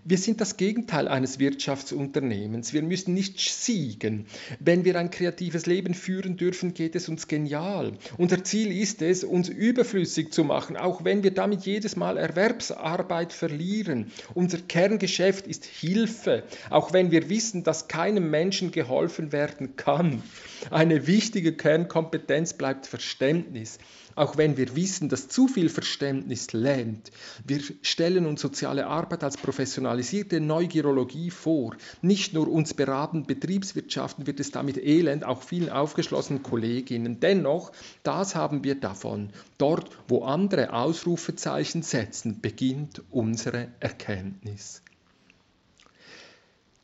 Wir 0.04 0.18
sind 0.18 0.42
das 0.42 0.58
Gegenteil 0.58 1.08
eines 1.08 1.40
Wirtschaftsunternehmens. 1.40 2.74
Wir 2.74 2.84
müssen 2.84 3.14
nicht 3.14 3.40
siegen. 3.40 4.26
Wenn 4.60 4.86
wir 4.86 4.98
ein 4.98 5.12
kreatives 5.12 5.66
Leben 5.66 5.94
führen 5.94 6.38
dürfen, 6.38 6.74
geht 6.74 6.96
es 6.96 7.10
uns 7.10 7.28
genial. 7.28 7.94
Unser 8.18 8.44
Ziel 8.44 8.72
ist 8.72 9.02
es, 9.02 9.24
uns 9.24 9.50
überflüssig 9.50 10.34
zu 10.34 10.44
machen, 10.44 10.78
auch 10.78 11.04
wenn 11.04 11.24
wir 11.24 11.32
damit 11.32 11.66
jedes 11.66 11.96
Mal 11.96 12.18
Erwerbsarbeit 12.18 13.34
verlieren. 13.34 14.12
Unser 14.34 14.60
Kerngeschäft 14.60 15.48
ist 15.48 15.66
Hilfe, 15.66 16.44
auch 16.70 16.94
wenn 16.94 17.12
wir 17.12 17.30
wissen, 17.30 17.64
dass 17.64 17.88
keinem 17.88 18.30
Menschen 18.30 18.72
geholfen 18.72 19.32
werden 19.32 19.76
kann. 19.76 20.22
Eine 20.70 21.08
wichtige 21.08 21.54
Kernkompetenz 21.54 22.54
bleibt 22.54 22.88
Verständnis 22.88 23.80
auch 24.18 24.38
wenn 24.38 24.58
wir 24.58 24.76
wissen, 24.76 25.10
dass 25.10 25.30
zu 25.30 25.48
viel 25.48 25.70
Verständnis 25.70 26.54
lähmt. 26.54 27.12
Wir 27.46 27.62
stellen 27.82 28.26
uns 28.26 28.42
soziale 28.42 28.88
Arbeit 28.88 29.24
als 29.24 29.38
professionalisierte 29.38 30.40
Neugierologie 30.40 31.30
vor. 31.30 31.76
Nicht 32.02 32.34
nur 32.34 32.48
uns 32.48 32.74
beraten 32.74 33.26
Betriebswirtschaften 33.26 34.26
wird 34.26 34.40
es 34.40 34.52
damit 34.52 34.78
elend, 34.78 35.24
auch 35.24 35.44
vielen 35.44 35.70
aufgeschlossenen 35.70 36.42
Kolleginnen. 36.42 37.20
Dennoch, 37.20 37.72
das 38.04 38.36
haben 38.36 38.64
wir 38.64 38.76
davon. 38.76 39.30
Dort, 39.58 39.90
wo 40.08 40.24
andere 40.24 40.74
Ausrufezeichen 40.74 41.84
setzen, 41.84 42.42
beginnt 42.42 43.04
unsere 43.12 43.68
Erkenntnis. 43.80 44.82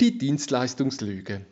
Die 0.02 0.18
Dienstleistungslüge. 0.18 1.46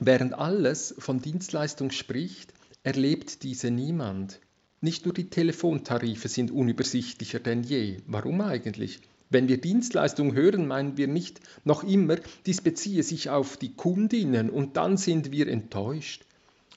Während 0.00 0.34
alles 0.34 0.94
von 0.98 1.20
Dienstleistung 1.20 1.90
spricht, 1.90 2.52
erlebt 2.82 3.42
diese 3.42 3.70
niemand. 3.70 4.40
Nicht 4.84 5.04
nur 5.04 5.14
die 5.14 5.30
Telefontarife 5.30 6.26
sind 6.26 6.50
unübersichtlicher 6.50 7.38
denn 7.38 7.62
je. 7.62 7.98
Warum 8.08 8.40
eigentlich? 8.40 8.98
Wenn 9.30 9.46
wir 9.46 9.60
Dienstleistung 9.60 10.34
hören, 10.34 10.66
meinen 10.66 10.96
wir 10.96 11.06
nicht 11.06 11.40
noch 11.64 11.84
immer, 11.84 12.16
dies 12.46 12.60
beziehe 12.60 13.04
sich 13.04 13.30
auf 13.30 13.56
die 13.56 13.74
Kundinnen 13.74 14.50
und 14.50 14.76
dann 14.76 14.96
sind 14.96 15.30
wir 15.30 15.46
enttäuscht. 15.46 16.24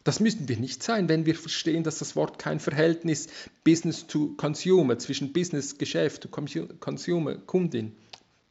Das 0.04 0.20
müssen 0.20 0.48
wir 0.48 0.58
nicht 0.58 0.84
sein, 0.84 1.10
wenn 1.10 1.26
wir 1.26 1.34
verstehen, 1.34 1.84
dass 1.84 1.98
das 1.98 2.16
Wort 2.16 2.38
kein 2.38 2.60
Verhältnis 2.60 3.28
Business 3.64 4.06
to 4.06 4.36
Consumer 4.38 5.00
zwischen 5.00 5.34
Business, 5.34 5.80
Geschäft, 5.80 6.30
Consumer, 6.30 7.36
Kundin, 7.38 7.94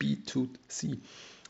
B2C 0.00 0.98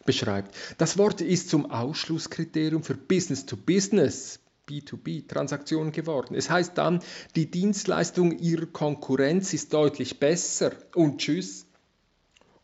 beschreibt. 0.04 0.54
Das 0.76 0.98
Wort 0.98 1.22
ist 1.22 1.48
zum 1.48 1.70
Ausschlusskriterium 1.70 2.82
für 2.82 2.94
Business 2.94 3.46
to 3.46 3.56
Business, 3.56 4.40
B2B-Transaktion 4.68 5.92
geworden. 5.92 6.34
Es 6.34 6.50
heißt 6.50 6.76
dann, 6.76 7.00
die 7.36 7.50
Dienstleistung 7.50 8.38
ihrer 8.38 8.66
Konkurrenz 8.66 9.52
ist 9.54 9.72
deutlich 9.72 10.18
besser 10.18 10.72
und 10.94 11.18
tschüss. 11.18 11.66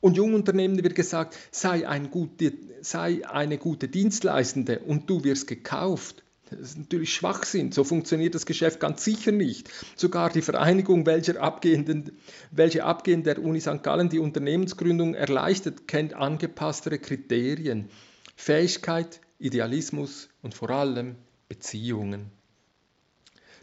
Und 0.00 0.16
Jungunternehmen 0.16 0.83
wird 0.83 0.95
gesagt, 0.95 1.37
sei, 1.50 1.87
ein 1.87 2.11
gute, 2.11 2.54
sei 2.80 3.28
eine 3.28 3.59
gute 3.59 3.88
Dienstleistende 3.88 4.78
und 4.80 5.11
du 5.11 5.25
wirst 5.25 5.47
gekauft. 5.47 6.23
Das 6.50 6.61
ist 6.61 6.78
natürlich 6.78 7.14
Schwachsinn. 7.14 7.71
So 7.71 7.85
funktioniert 7.85 8.35
das 8.35 8.45
Geschäft 8.45 8.80
ganz 8.80 9.04
sicher 9.04 9.30
nicht. 9.30 9.71
Sogar 9.95 10.30
die 10.30 10.42
Vereinigung, 10.42 11.07
welche 11.07 11.40
abgehend 11.40 13.26
der 13.26 13.45
Uni 13.45 13.61
St. 13.61 13.83
Gallen 13.83 14.09
die 14.09 14.19
Unternehmensgründung 14.19 15.14
erleichtert, 15.14 15.87
kennt 15.87 16.14
angepasstere 16.14 16.99
Kriterien. 16.99 17.88
Fähigkeit, 18.35 19.21
Idealismus 19.38 20.28
und 20.42 20.54
vor 20.54 20.71
allem 20.71 21.16
Beziehungen. 21.50 22.30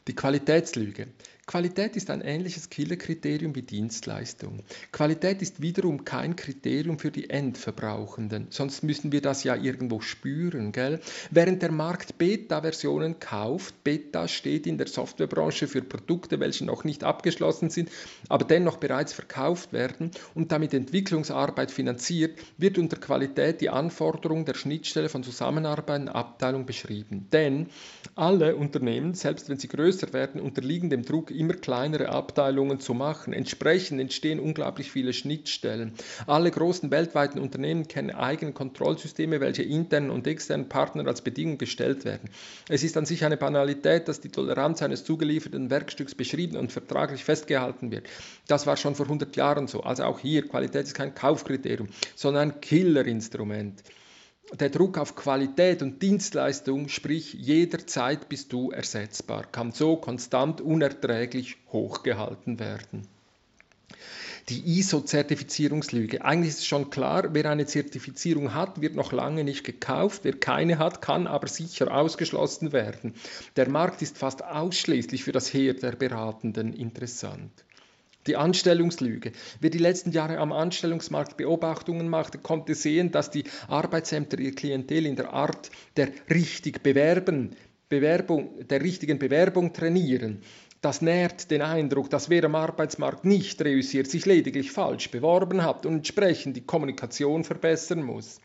Die 0.08 0.14
Qualitätslüge. 0.14 1.08
Qualität 1.48 1.96
ist 1.96 2.10
ein 2.10 2.20
ähnliches 2.20 2.70
Killerkriterium 2.70 3.56
wie 3.56 3.62
Dienstleistung. 3.62 4.64
Qualität 4.92 5.42
ist 5.42 5.62
wiederum 5.62 6.04
kein 6.04 6.36
Kriterium 6.36 7.00
für 7.00 7.10
die 7.10 7.30
Endverbrauchenden, 7.30 8.48
sonst 8.50 8.84
müssen 8.84 9.14
wir 9.14 9.22
das 9.22 9.46
ja 9.46 9.56
irgendwo 9.56 10.02
spüren. 10.02 10.74
Gell? 10.74 11.00
Während 11.32 11.62
der 11.62 11.72
Markt 11.72 12.18
Beta-Versionen 12.18 13.22
kauft, 13.22 13.82
Beta 13.86 14.28
steht 14.28 14.68
in 14.68 14.78
der 14.78 14.88
Softwarebranche 14.88 15.70
für 15.70 15.82
Produkte, 15.82 16.42
welche 16.42 16.66
noch 16.66 16.84
nicht 16.84 17.06
abgeschlossen 17.06 17.70
sind, 17.70 17.92
aber 18.28 18.44
dennoch 18.44 18.76
bereits 18.76 19.14
verkauft 19.14 19.72
werden 19.72 20.12
und 20.36 20.52
damit 20.52 20.74
Entwicklungsarbeit 20.74 21.72
finanziert, 21.72 22.38
wird 22.58 22.78
unter 22.78 22.98
Qualität 22.98 23.62
die 23.62 23.70
Anforderung 23.70 24.44
der 24.44 24.56
Schnittstelle 24.56 25.08
von 25.08 25.24
Zusammenarbeit 25.24 26.02
und 26.02 26.10
Abteilung 26.10 26.66
beschrieben. 26.66 27.30
Denn 27.32 27.68
alle 28.16 28.58
Unternehmen, 28.58 29.14
selbst 29.14 29.48
wenn 29.48 29.60
sie 29.60 29.70
größer 29.70 30.12
werden, 30.12 30.42
unterliegen 30.42 30.90
dem 30.90 31.04
Druck, 31.04 31.37
immer 31.38 31.54
kleinere 31.54 32.10
Abteilungen 32.10 32.80
zu 32.80 32.94
machen. 32.94 33.34
Entsprechend 33.34 34.02
entstehen 34.02 34.40
unglaublich 34.40 34.92
viele 34.92 35.14
Schnittstellen. 35.14 35.94
Alle 36.26 36.52
großen 36.52 36.92
weltweiten 36.92 37.40
Unternehmen 37.40 37.88
kennen 37.88 38.12
eigene 38.12 38.52
Kontrollsysteme, 38.52 39.40
welche 39.40 39.64
internen 39.64 40.10
und 40.10 40.28
externen 40.28 40.70
Partnern 40.70 41.08
als 41.08 41.22
Bedingung 41.22 41.58
gestellt 41.58 42.06
werden. 42.06 42.30
Es 42.70 42.84
ist 42.84 42.98
an 42.98 43.06
sich 43.06 43.24
eine 43.24 43.38
Banalität, 43.38 44.08
dass 44.08 44.22
die 44.22 44.30
Toleranz 44.30 44.82
eines 44.82 45.04
zugelieferten 45.04 45.70
Werkstücks 45.70 46.16
beschrieben 46.16 46.58
und 46.58 46.72
vertraglich 46.72 47.24
festgehalten 47.24 47.92
wird. 47.92 48.08
Das 48.48 48.68
war 48.68 48.78
schon 48.78 48.96
vor 48.96 49.06
100 49.06 49.36
Jahren 49.36 49.68
so. 49.68 49.82
Also 49.82 50.04
auch 50.04 50.20
hier, 50.20 50.48
Qualität 50.48 50.86
ist 50.86 50.94
kein 50.94 51.14
Kaufkriterium, 51.14 51.90
sondern 52.16 52.52
ein 52.52 52.62
Killerinstrument 52.62 53.84
der 54.54 54.70
Druck 54.70 54.98
auf 54.98 55.16
Qualität 55.16 55.82
und 55.82 56.02
Dienstleistung, 56.02 56.88
sprich 56.90 57.34
jederzeit 57.34 58.30
bist 58.30 58.54
du 58.54 58.72
ersetzbar, 58.72 59.44
kann 59.44 59.72
so 59.72 59.98
konstant 59.98 60.62
unerträglich 60.62 61.58
hochgehalten 61.72 62.60
werden. 62.60 63.08
Die 64.50 64.80
ISO-Zertifizierungslüge. 64.80 66.24
Eigentlich 66.24 66.52
ist 66.52 66.60
es 66.60 66.66
schon 66.66 66.90
klar, 66.90 67.34
wer 67.34 67.50
eine 67.50 67.66
Zertifizierung 67.66 68.54
hat, 68.54 68.80
wird 68.80 68.96
noch 68.96 69.12
lange 69.12 69.44
nicht 69.44 69.66
gekauft. 69.66 70.22
Wer 70.24 70.40
keine 70.40 70.80
hat, 70.80 71.02
kann 71.02 71.28
aber 71.28 71.48
sicher 71.48 71.94
ausgeschlossen 71.94 72.72
werden. 72.72 73.14
Der 73.58 73.68
Markt 73.68 74.02
ist 74.02 74.18
fast 74.18 74.46
ausschließlich 74.46 75.26
für 75.26 75.34
das 75.34 75.54
Heer 75.54 75.74
der 75.74 75.92
Beratenden 75.92 76.72
interessant. 76.72 77.52
Die 78.28 78.36
Anstellungslüge. 78.36 79.32
Wer 79.62 79.70
die 79.70 79.78
letzten 79.78 80.12
Jahre 80.12 80.38
am 80.38 80.52
Anstellungsmarkt 80.52 81.38
Beobachtungen 81.38 82.10
machte, 82.10 82.38
konnte 82.38 82.76
sehen, 82.76 83.12
dass 83.12 83.32
die 83.32 83.46
Arbeitsämter 83.70 84.38
ihr 84.40 84.54
Klientel 84.54 85.06
in 85.06 85.16
der 85.16 85.34
Art 85.34 85.72
der 85.96 86.10
richtig 86.30 86.84
Bewerben, 86.84 87.56
Bewerbung, 87.90 88.68
der 88.68 88.82
richtigen 88.82 89.18
Bewerbung 89.18 89.72
trainieren. 89.72 90.42
Das 90.82 91.02
nährt 91.02 91.50
den 91.50 91.62
Eindruck, 91.62 92.10
dass 92.10 92.30
wer 92.30 92.44
am 92.44 92.56
Arbeitsmarkt 92.56 93.26
nicht 93.26 93.62
reüssiert, 93.62 94.08
sich 94.08 94.26
lediglich 94.26 94.72
falsch 94.72 95.10
beworben 95.10 95.64
hat 95.64 95.86
und 95.86 95.96
entsprechend 95.96 96.56
die 96.58 96.66
Kommunikation 96.66 97.44
verbessern 97.44 98.04
muss. 98.04 98.42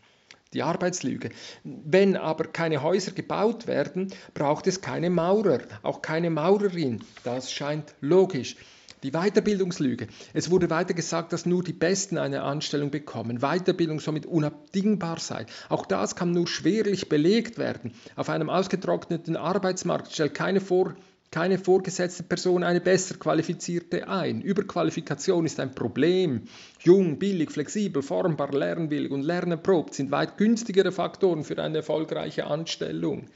Die 0.54 0.62
Arbeitslüge. 0.62 1.30
Wenn 1.64 2.16
aber 2.16 2.44
keine 2.44 2.82
Häuser 2.82 3.12
gebaut 3.12 3.66
werden, 3.66 4.12
braucht 4.34 4.66
es 4.66 4.80
keine 4.80 5.10
Maurer, 5.10 5.60
auch 5.82 6.02
keine 6.02 6.30
Maurerin. 6.30 7.02
Das 7.24 7.50
scheint 7.50 7.94
logisch. 8.00 8.56
Die 9.02 9.10
Weiterbildungslüge. 9.10 10.06
Es 10.32 10.48
wurde 10.48 10.70
weiter 10.70 10.94
gesagt, 10.94 11.32
dass 11.32 11.44
nur 11.44 11.64
die 11.64 11.72
Besten 11.72 12.18
eine 12.18 12.42
Anstellung 12.42 12.92
bekommen. 12.92 13.40
Weiterbildung 13.40 13.98
somit 13.98 14.26
unabdingbar 14.26 15.18
sei. 15.18 15.46
Auch 15.68 15.86
das 15.86 16.14
kann 16.14 16.30
nur 16.30 16.46
schwerlich 16.46 17.08
belegt 17.08 17.58
werden. 17.58 17.94
Auf 18.14 18.28
einem 18.28 18.48
ausgetrockneten 18.48 19.36
Arbeitsmarkt 19.36 20.12
stellt 20.12 20.34
keine, 20.34 20.60
vor, 20.60 20.94
keine 21.32 21.58
vorgesetzte 21.58 22.22
Person 22.22 22.62
eine 22.62 22.80
besser 22.80 23.16
qualifizierte 23.16 24.06
ein. 24.06 24.40
Überqualifikation 24.40 25.46
ist 25.46 25.58
ein 25.58 25.74
Problem. 25.74 26.42
Jung, 26.78 27.18
billig, 27.18 27.50
flexibel, 27.50 28.02
formbar, 28.02 28.52
lernwillig 28.52 29.10
und 29.10 29.22
lernerprobt 29.22 29.94
sind 29.94 30.12
weit 30.12 30.38
günstigere 30.38 30.92
Faktoren 30.92 31.42
für 31.42 31.60
eine 31.60 31.78
erfolgreiche 31.78 32.46
Anstellung. 32.46 33.26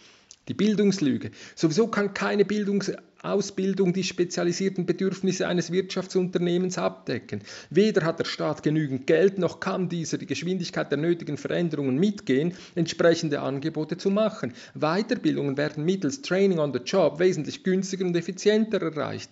Die 0.48 0.54
Bildungslüge. 0.54 1.32
Sowieso 1.56 1.88
kann 1.88 2.14
keine 2.14 2.44
Bildungsausbildung 2.44 3.92
die 3.92 4.04
spezialisierten 4.04 4.86
Bedürfnisse 4.86 5.48
eines 5.48 5.72
Wirtschaftsunternehmens 5.72 6.78
abdecken. 6.78 7.40
Weder 7.70 8.04
hat 8.04 8.20
der 8.20 8.26
Staat 8.26 8.62
genügend 8.62 9.08
Geld, 9.08 9.38
noch 9.38 9.58
kann 9.58 9.88
dieser 9.88 10.18
die 10.18 10.26
Geschwindigkeit 10.26 10.88
der 10.92 10.98
nötigen 10.98 11.36
Veränderungen 11.36 11.98
mitgehen, 11.98 12.54
entsprechende 12.76 13.40
Angebote 13.40 13.96
zu 13.96 14.08
machen. 14.08 14.52
Weiterbildungen 14.74 15.56
werden 15.56 15.84
mittels 15.84 16.22
Training 16.22 16.60
on 16.60 16.72
the 16.72 16.78
Job 16.78 17.18
wesentlich 17.18 17.64
günstiger 17.64 18.04
und 18.04 18.16
effizienter 18.16 18.80
erreicht. 18.80 19.30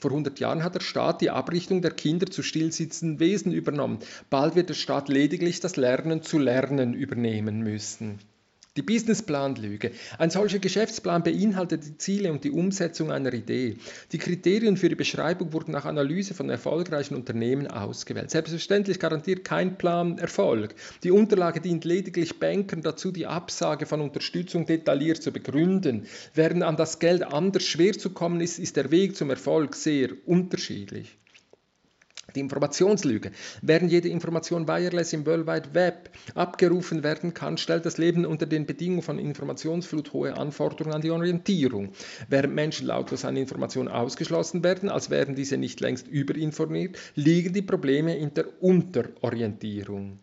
Vor 0.00 0.12
100 0.12 0.38
Jahren 0.40 0.62
hat 0.62 0.76
der 0.76 0.80
Staat 0.80 1.20
die 1.20 1.30
Abrichtung 1.30 1.82
der 1.82 1.90
Kinder 1.90 2.26
zu 2.26 2.42
stillsitzenden 2.42 3.20
Wesen 3.20 3.52
übernommen. 3.52 3.98
Bald 4.30 4.54
wird 4.54 4.68
der 4.68 4.74
Staat 4.74 5.08
lediglich 5.08 5.58
das 5.60 5.76
Lernen 5.76 6.22
zu 6.22 6.38
lernen 6.38 6.94
übernehmen 6.94 7.62
müssen. 7.62 8.20
Die 8.78 8.82
Businessplanlüge. 8.82 9.90
Ein 10.16 10.30
solcher 10.30 10.58
Geschäftsplan 10.58 11.22
beinhaltet 11.22 11.84
die 11.84 11.98
Ziele 11.98 12.32
und 12.32 12.42
die 12.42 12.50
Umsetzung 12.50 13.12
einer 13.12 13.34
Idee. 13.34 13.76
Die 14.12 14.18
Kriterien 14.18 14.78
für 14.78 14.88
die 14.88 14.94
Beschreibung 14.94 15.52
wurden 15.52 15.72
nach 15.72 15.84
Analyse 15.84 16.32
von 16.32 16.48
erfolgreichen 16.48 17.14
Unternehmen 17.14 17.66
ausgewählt. 17.66 18.30
Selbstverständlich 18.30 18.98
garantiert 18.98 19.44
kein 19.44 19.76
Plan 19.76 20.16
Erfolg. 20.16 20.74
Die 21.04 21.10
Unterlage 21.10 21.60
dient 21.60 21.84
lediglich 21.84 22.40
Bankern 22.40 22.80
dazu, 22.80 23.10
die 23.12 23.26
Absage 23.26 23.84
von 23.84 24.00
Unterstützung 24.00 24.64
detailliert 24.64 25.22
zu 25.22 25.32
begründen. 25.32 26.06
Während 26.32 26.62
an 26.62 26.78
das 26.78 26.98
Geld 26.98 27.24
anders 27.24 27.64
schwer 27.64 27.92
zu 27.92 28.08
kommen 28.08 28.40
ist, 28.40 28.58
ist 28.58 28.76
der 28.76 28.90
Weg 28.90 29.16
zum 29.16 29.28
Erfolg 29.28 29.74
sehr 29.76 30.08
unterschiedlich. 30.24 31.18
Die 32.34 32.40
Informationslüge. 32.40 33.32
Während 33.60 33.90
jede 33.90 34.08
Information 34.08 34.66
wireless 34.68 35.12
im 35.12 35.26
World 35.26 35.46
Wide 35.46 35.74
Web 35.74 36.10
abgerufen 36.34 37.02
werden 37.02 37.34
kann, 37.34 37.58
stellt 37.58 37.84
das 37.84 37.98
Leben 37.98 38.24
unter 38.24 38.46
den 38.46 38.66
Bedingungen 38.66 39.02
von 39.02 39.18
Informationsflut 39.18 40.12
hohe 40.12 40.36
Anforderungen 40.36 40.94
an 40.94 41.02
die 41.02 41.10
Orientierung. 41.10 41.92
Während 42.28 42.54
Menschen 42.54 42.86
lautlos 42.86 43.24
an 43.24 43.36
Informationen 43.36 43.88
ausgeschlossen 43.88 44.64
werden, 44.64 44.88
als 44.88 45.10
wären 45.10 45.34
diese 45.34 45.56
nicht 45.56 45.80
längst 45.80 46.08
überinformiert, 46.08 46.98
liegen 47.14 47.52
die 47.52 47.62
Probleme 47.62 48.16
in 48.16 48.34
der 48.34 48.62
Unterorientierung. 48.62 50.18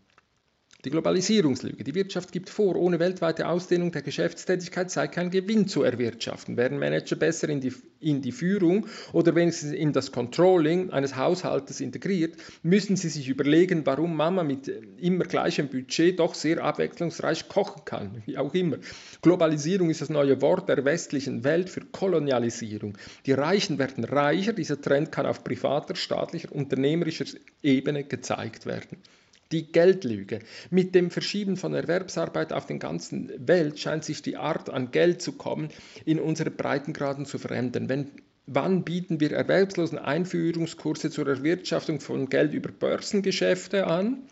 Die 0.85 0.91
Globalisierungslüge. 0.91 1.83
Die 1.83 1.93
Wirtschaft 1.93 2.31
gibt 2.31 2.49
vor, 2.49 2.77
ohne 2.77 2.99
weltweite 2.99 3.49
Ausdehnung 3.49 3.91
der 3.91 4.01
Geschäftstätigkeit 4.01 4.89
sei 4.89 5.09
kein 5.09 5.29
Gewinn 5.29 5.67
zu 5.67 5.83
erwirtschaften. 5.83 6.55
Werden 6.55 6.79
Manager 6.79 7.17
besser 7.17 7.49
in 7.49 7.59
die, 7.59 7.73
in 7.99 8.21
die 8.21 8.31
Führung 8.31 8.87
oder 9.11 9.35
wenigstens 9.35 9.73
in 9.73 9.91
das 9.91 10.13
Controlling 10.13 10.91
eines 10.91 11.17
Haushaltes 11.17 11.81
integriert, 11.81 12.37
müssen 12.63 12.95
sie 12.95 13.09
sich 13.09 13.27
überlegen, 13.27 13.85
warum 13.85 14.15
Mama 14.15 14.45
mit 14.45 14.69
immer 15.01 15.25
gleichem 15.25 15.67
Budget 15.67 16.17
doch 16.17 16.33
sehr 16.33 16.63
abwechslungsreich 16.63 17.49
kochen 17.49 17.83
kann. 17.83 18.23
Wie 18.25 18.37
auch 18.37 18.53
immer. 18.53 18.77
Globalisierung 19.21 19.89
ist 19.89 19.99
das 19.99 20.09
neue 20.09 20.41
Wort 20.41 20.69
der 20.69 20.85
westlichen 20.85 21.43
Welt 21.43 21.69
für 21.69 21.81
Kolonialisierung. 21.81 22.97
Die 23.25 23.33
Reichen 23.33 23.79
werden 23.79 24.05
reicher. 24.05 24.53
Dieser 24.53 24.79
Trend 24.79 25.11
kann 25.11 25.25
auf 25.25 25.43
privater, 25.43 25.97
staatlicher, 25.97 26.53
unternehmerischer 26.53 27.25
Ebene 27.61 28.05
gezeigt 28.05 28.65
werden. 28.65 28.97
Die 29.51 29.71
Geldlüge. 29.71 30.39
Mit 30.69 30.93
dem 30.93 31.09
Verschieben 31.09 31.57
von 31.57 31.73
Erwerbsarbeit 31.73 32.53
auf 32.53 32.67
den 32.67 32.79
ganzen 32.79 33.31
Welt 33.47 33.79
scheint 33.79 34.03
sich 34.03 34.21
die 34.21 34.37
Art 34.37 34.69
an 34.69 34.91
Geld 34.91 35.21
zu 35.21 35.31
kommen 35.31 35.69
in 36.05 36.19
unsere 36.19 36.51
Breitengraden 36.51 37.25
zu 37.25 37.39
verändern. 37.39 37.89
Wenn 37.89 38.11
Wann 38.51 38.83
bieten 38.83 39.19
wir 39.19 39.31
Erwerbslosen 39.31 39.99
Einführungskurse 39.99 41.11
zur 41.11 41.27
Erwirtschaftung 41.27 41.99
von 41.99 42.29
Geld 42.29 42.55
über 42.55 42.71
Börsengeschäfte 42.71 43.85
an? 43.85 44.23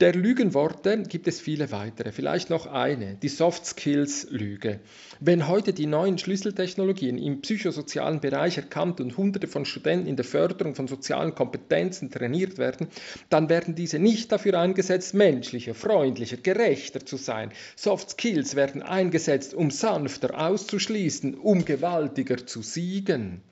Der 0.00 0.12
Lügenworte 0.12 1.02
gibt 1.04 1.28
es 1.28 1.40
viele 1.40 1.70
weitere, 1.70 2.10
vielleicht 2.10 2.50
noch 2.50 2.66
eine, 2.66 3.14
die 3.14 3.28
Soft 3.28 3.64
Skills 3.64 4.26
Lüge. 4.30 4.80
Wenn 5.20 5.46
heute 5.46 5.72
die 5.72 5.86
neuen 5.86 6.18
Schlüsseltechnologien 6.18 7.16
im 7.16 7.42
psychosozialen 7.42 8.20
Bereich 8.20 8.56
erkannt 8.56 9.00
und 9.00 9.16
hunderte 9.16 9.46
von 9.46 9.64
Studenten 9.64 10.08
in 10.08 10.16
der 10.16 10.24
Förderung 10.24 10.74
von 10.74 10.88
sozialen 10.88 11.34
Kompetenzen 11.34 12.10
trainiert 12.10 12.58
werden, 12.58 12.88
dann 13.28 13.48
werden 13.48 13.74
diese 13.74 13.98
nicht 13.98 14.32
dafür 14.32 14.58
eingesetzt, 14.58 15.14
menschlicher, 15.14 15.74
freundlicher, 15.74 16.38
gerechter 16.38 17.06
zu 17.06 17.16
sein. 17.16 17.52
Soft 17.76 18.10
Skills 18.10 18.56
werden 18.56 18.82
eingesetzt, 18.82 19.54
um 19.54 19.70
sanfter 19.70 20.40
auszuschließen, 20.40 21.34
um 21.34 21.64
gewaltiger 21.64 22.46
zu 22.46 22.62
siegen. 22.62 23.42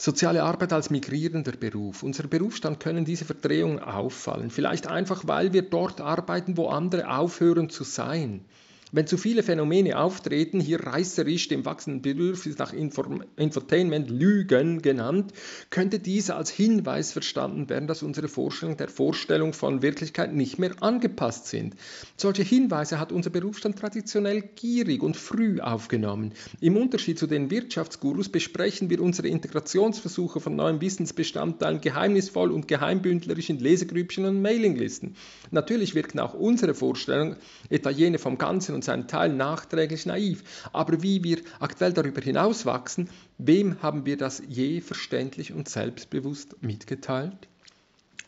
Soziale 0.00 0.42
Arbeit 0.44 0.72
als 0.72 0.88
migrierender 0.88 1.52
Beruf. 1.52 2.02
Unser 2.02 2.26
Berufsstand 2.26 2.80
können 2.80 3.04
diese 3.04 3.26
Verdrehungen 3.26 3.80
auffallen. 3.80 4.48
Vielleicht 4.48 4.86
einfach, 4.86 5.24
weil 5.26 5.52
wir 5.52 5.60
dort 5.60 6.00
arbeiten, 6.00 6.56
wo 6.56 6.68
andere 6.68 7.14
aufhören 7.14 7.68
zu 7.68 7.84
sein. 7.84 8.46
Wenn 8.92 9.06
zu 9.06 9.16
viele 9.16 9.44
Phänomene 9.44 9.96
auftreten, 9.96 10.58
hier 10.58 10.84
reißerisch 10.84 11.46
dem 11.46 11.64
wachsenden 11.64 12.02
Bedürfnis 12.02 12.58
nach 12.58 12.72
Inform 12.72 13.22
Infotainment 13.36 14.10
Lügen 14.10 14.82
genannt, 14.82 15.32
könnte 15.70 16.00
dies 16.00 16.28
als 16.30 16.50
Hinweis 16.50 17.12
verstanden 17.12 17.68
werden, 17.68 17.86
dass 17.86 18.02
unsere 18.02 18.26
Vorstellungen 18.26 18.78
der 18.78 18.88
Vorstellung 18.88 19.52
von 19.52 19.82
Wirklichkeit 19.82 20.34
nicht 20.34 20.58
mehr 20.58 20.72
angepasst 20.82 21.46
sind. 21.46 21.76
Solche 22.16 22.42
Hinweise 22.42 22.98
hat 22.98 23.12
unser 23.12 23.30
Berufsstand 23.30 23.78
traditionell 23.78 24.42
gierig 24.56 25.04
und 25.04 25.16
früh 25.16 25.60
aufgenommen. 25.60 26.32
Im 26.60 26.76
Unterschied 26.76 27.16
zu 27.16 27.28
den 27.28 27.48
Wirtschaftsgurus 27.48 28.28
besprechen 28.28 28.90
wir 28.90 29.00
unsere 29.00 29.28
Integrationsversuche 29.28 30.40
von 30.40 30.56
neuen 30.56 30.80
Wissensbestandteilen 30.80 31.80
geheimnisvoll 31.80 32.50
und 32.50 32.66
geheimbündlerisch 32.66 33.50
in 33.50 33.60
Lesegrüppchen 33.60 34.24
und 34.24 34.42
Mailinglisten. 34.42 35.14
Natürlich 35.52 35.94
wirken 35.94 36.18
auch 36.18 36.34
unsere 36.34 36.74
Vorstellungen, 36.74 37.36
etwa 37.68 37.90
jene 37.90 38.18
vom 38.18 38.36
Ganzen 38.36 38.79
und 38.80 38.84
seinen 38.84 39.08
Teil 39.08 39.28
nachträglich 39.28 40.06
naiv. 40.06 40.42
Aber 40.72 41.02
wie 41.02 41.22
wir 41.22 41.40
aktuell 41.58 41.92
darüber 41.92 42.22
hinaus 42.22 42.64
wachsen, 42.64 43.10
wem 43.36 43.82
haben 43.82 44.06
wir 44.06 44.16
das 44.16 44.42
je 44.48 44.80
verständlich 44.80 45.52
und 45.52 45.68
selbstbewusst 45.68 46.56
mitgeteilt? 46.62 47.36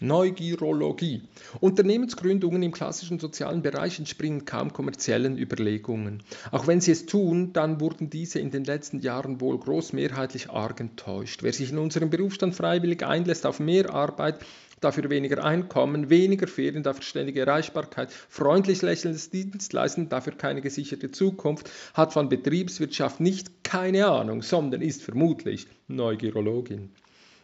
Neugierologie. 0.00 1.22
Unternehmensgründungen 1.60 2.62
im 2.62 2.72
klassischen 2.72 3.18
sozialen 3.18 3.62
Bereich 3.62 3.98
entspringen 3.98 4.44
kaum 4.44 4.74
kommerziellen 4.74 5.38
Überlegungen. 5.38 6.22
Auch 6.50 6.66
wenn 6.66 6.82
sie 6.82 6.90
es 6.90 7.06
tun, 7.06 7.54
dann 7.54 7.80
wurden 7.80 8.10
diese 8.10 8.40
in 8.40 8.50
den 8.50 8.64
letzten 8.64 9.00
Jahren 9.00 9.40
wohl 9.40 9.58
großmehrheitlich 9.58 10.50
arg 10.50 10.80
enttäuscht. 10.80 11.42
Wer 11.42 11.54
sich 11.54 11.70
in 11.70 11.78
unserem 11.78 12.10
Berufsstand 12.10 12.54
freiwillig 12.54 13.06
einlässt 13.06 13.46
auf 13.46 13.58
mehr 13.58 13.94
Arbeit, 13.94 14.40
dafür 14.82 15.08
weniger 15.10 15.42
Einkommen, 15.44 16.10
weniger 16.10 16.46
Ferien, 16.46 16.82
dafür 16.82 17.02
ständige 17.02 17.40
Erreichbarkeit, 17.40 18.12
freundlich 18.12 18.82
lächelndes 18.82 19.30
Dienstleisten, 19.30 20.08
dafür 20.08 20.34
keine 20.34 20.60
gesicherte 20.60 21.10
Zukunft, 21.10 21.70
hat 21.94 22.12
von 22.12 22.28
Betriebswirtschaft 22.28 23.20
nicht 23.20 23.64
keine 23.64 24.06
Ahnung, 24.06 24.42
sondern 24.42 24.82
ist 24.82 25.02
vermutlich 25.02 25.66
Neugierologin. 25.88 26.90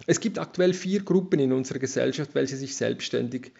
Es 0.07 0.21
gibt 0.21 0.39
aktuell 0.39 0.75
vier 0.75 1.03
Gruppen 1.03 1.41
in 1.41 1.53
unserer 1.53 1.79
Gesellschaft, 1.79 2.35
welche 2.35 2.57
sich 2.57 2.77
selbstständig 2.77 3.53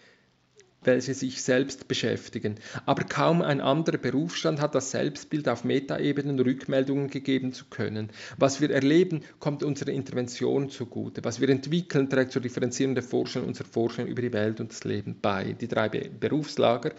welche 0.83 1.13
sich 1.13 1.41
selbst 1.41 1.87
beschäftigen. 1.87 2.55
Aber 2.85 3.03
kaum 3.03 3.41
ein 3.41 3.61
anderer 3.61 3.97
Berufsstand 3.97 4.61
hat 4.61 4.75
das 4.75 4.91
Selbstbild 4.91 5.49
auf 5.49 5.63
Metaebenen 5.63 6.39
Rückmeldungen 6.39 7.09
gegeben 7.09 7.53
zu 7.53 7.65
können. 7.65 8.09
Was 8.37 8.61
wir 8.61 8.71
erleben, 8.71 9.21
kommt 9.39 9.63
unserer 9.63 9.91
Intervention 9.91 10.69
zugute. 10.69 11.23
Was 11.23 11.41
wir 11.41 11.49
entwickeln, 11.49 12.09
trägt 12.09 12.31
zur 12.31 12.41
Differenzierung 12.41 12.95
der 12.95 13.03
Forschung 13.03 13.45
unserer 13.45 13.67
Forschung 13.67 14.07
über 14.07 14.21
die 14.21 14.33
Welt 14.33 14.59
und 14.59 14.71
das 14.71 14.83
Leben 14.83 15.17
bei. 15.21 15.53
Die 15.59 15.67
drei 15.67 15.89
Berufslager. 15.89 16.91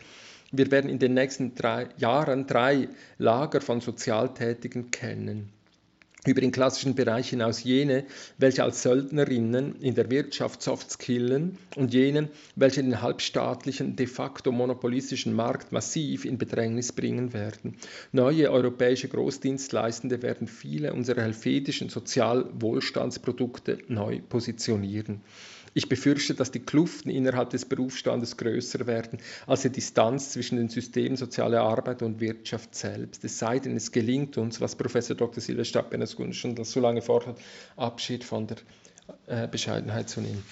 Wir 0.53 0.71
werden 0.71 0.91
in 0.91 0.99
den 0.99 1.15
nächsten 1.15 1.55
drei 1.55 1.89
Jahren 1.97 2.47
drei 2.47 2.89
Lager 3.19 3.61
von 3.61 3.81
Sozialtätigen 3.81 4.91
kennen 4.91 5.53
über 6.27 6.41
den 6.41 6.53
klassischen 6.53 6.95
Bereich 6.95 7.31
hinaus 7.31 7.65
jene, 7.65 8.05
welche 8.39 8.63
als 8.63 8.83
Söldnerinnen 8.83 9.77
in 9.81 9.95
der 9.95 10.11
Wirtschaft 10.11 10.63
soft 10.63 10.91
skillen 10.91 11.59
und 11.77 11.95
jene, 11.95 12.29
welche 12.57 12.83
den 12.83 13.01
halbstaatlichen, 13.01 13.97
de 13.97 14.07
facto 14.07 14.53
monopolistischen 14.53 15.33
Markt 15.33 15.73
massiv 15.73 16.25
in 16.25 16.37
Bedrängnis 16.37 16.93
bringen 16.93 17.33
werden. 17.33 17.77
Neue 18.13 18.51
europäische 18.51 19.09
Großdienstleistende 19.09 20.23
werden 20.23 20.47
viele 20.47 20.93
unserer 20.93 21.23
helvetischen 21.23 21.89
Sozialwohlstandsprodukte 21.89 23.79
neu 23.89 24.21
positionieren. 24.29 25.23
Ich 25.73 25.89
befürchte, 25.89 26.35
dass 26.35 26.51
die 26.51 26.61
Kluften 26.61 27.11
innerhalb 27.11 27.51
des 27.51 27.65
Berufsstandes 27.65 28.37
größer 28.37 28.87
werden 28.87 29.21
als 29.47 29.63
die 29.63 29.71
Distanz 29.71 30.31
zwischen 30.31 30.57
den 30.57 30.69
Systemen 30.69 31.17
soziale 31.17 31.61
Arbeit 31.61 32.03
und 32.03 32.21
Wirtschaft 32.21 32.75
selbst. 32.75 33.25
Es 33.25 33.39
sei 33.39 33.61
denn, 33.61 33.77
es 33.77 33.93
gelingt 33.93 34.37
uns, 34.37 34.61
was 34.61 34.75
Professor 34.75 35.17
Dr. 35.17 35.41
Silvia 35.41 35.65
Stadtbenes 35.65 36.17
schon 36.33 36.63
so 36.65 36.81
lange 36.81 37.03
fordert, 37.03 37.39
Abschied 37.77 38.25
von 38.25 38.49
der 38.49 38.57
äh, 39.27 39.47
Bescheidenheit 39.47 40.09
zu 40.09 40.21
nehmen. 40.21 40.43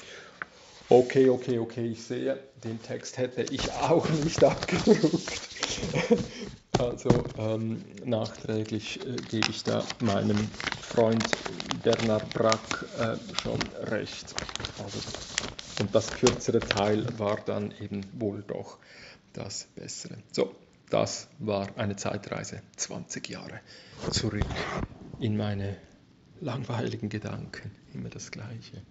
Okay, 0.91 1.29
okay, 1.29 1.59
okay, 1.59 1.87
ich 1.87 2.03
sehe, 2.03 2.39
den 2.65 2.81
Text 2.81 3.19
hätte 3.19 3.43
ich 3.53 3.71
auch 3.73 4.09
nicht 4.25 4.43
abgedruckt. 4.43 5.39
Also 6.79 7.25
ähm, 7.37 7.83
nachträglich 8.05 9.01
äh, 9.05 9.17
gebe 9.29 9.51
ich 9.51 9.65
da 9.65 9.85
meinem 10.01 10.49
Freund 10.81 11.35
Bernard 11.83 12.33
Brack 12.33 12.61
äh, 12.99 13.17
schon 13.35 13.61
recht. 13.91 14.35
Also, 14.79 15.83
und 15.83 15.95
das 15.95 16.11
kürzere 16.13 16.61
Teil 16.61 17.07
war 17.19 17.37
dann 17.45 17.75
eben 17.81 18.05
wohl 18.21 18.43
doch 18.47 18.79
das 19.33 19.67
bessere. 19.75 20.19
So, 20.33 20.55
das 20.89 21.29
war 21.41 21.69
eine 21.77 21.97
Zeitreise 21.97 22.63
20 22.77 23.29
Jahre 23.29 23.61
zurück 24.11 24.47
in 25.19 25.37
meine 25.37 25.77
langweiligen 26.41 27.09
Gedanken. 27.09 27.73
Immer 27.93 28.09
das 28.09 28.31
Gleiche. 28.31 28.83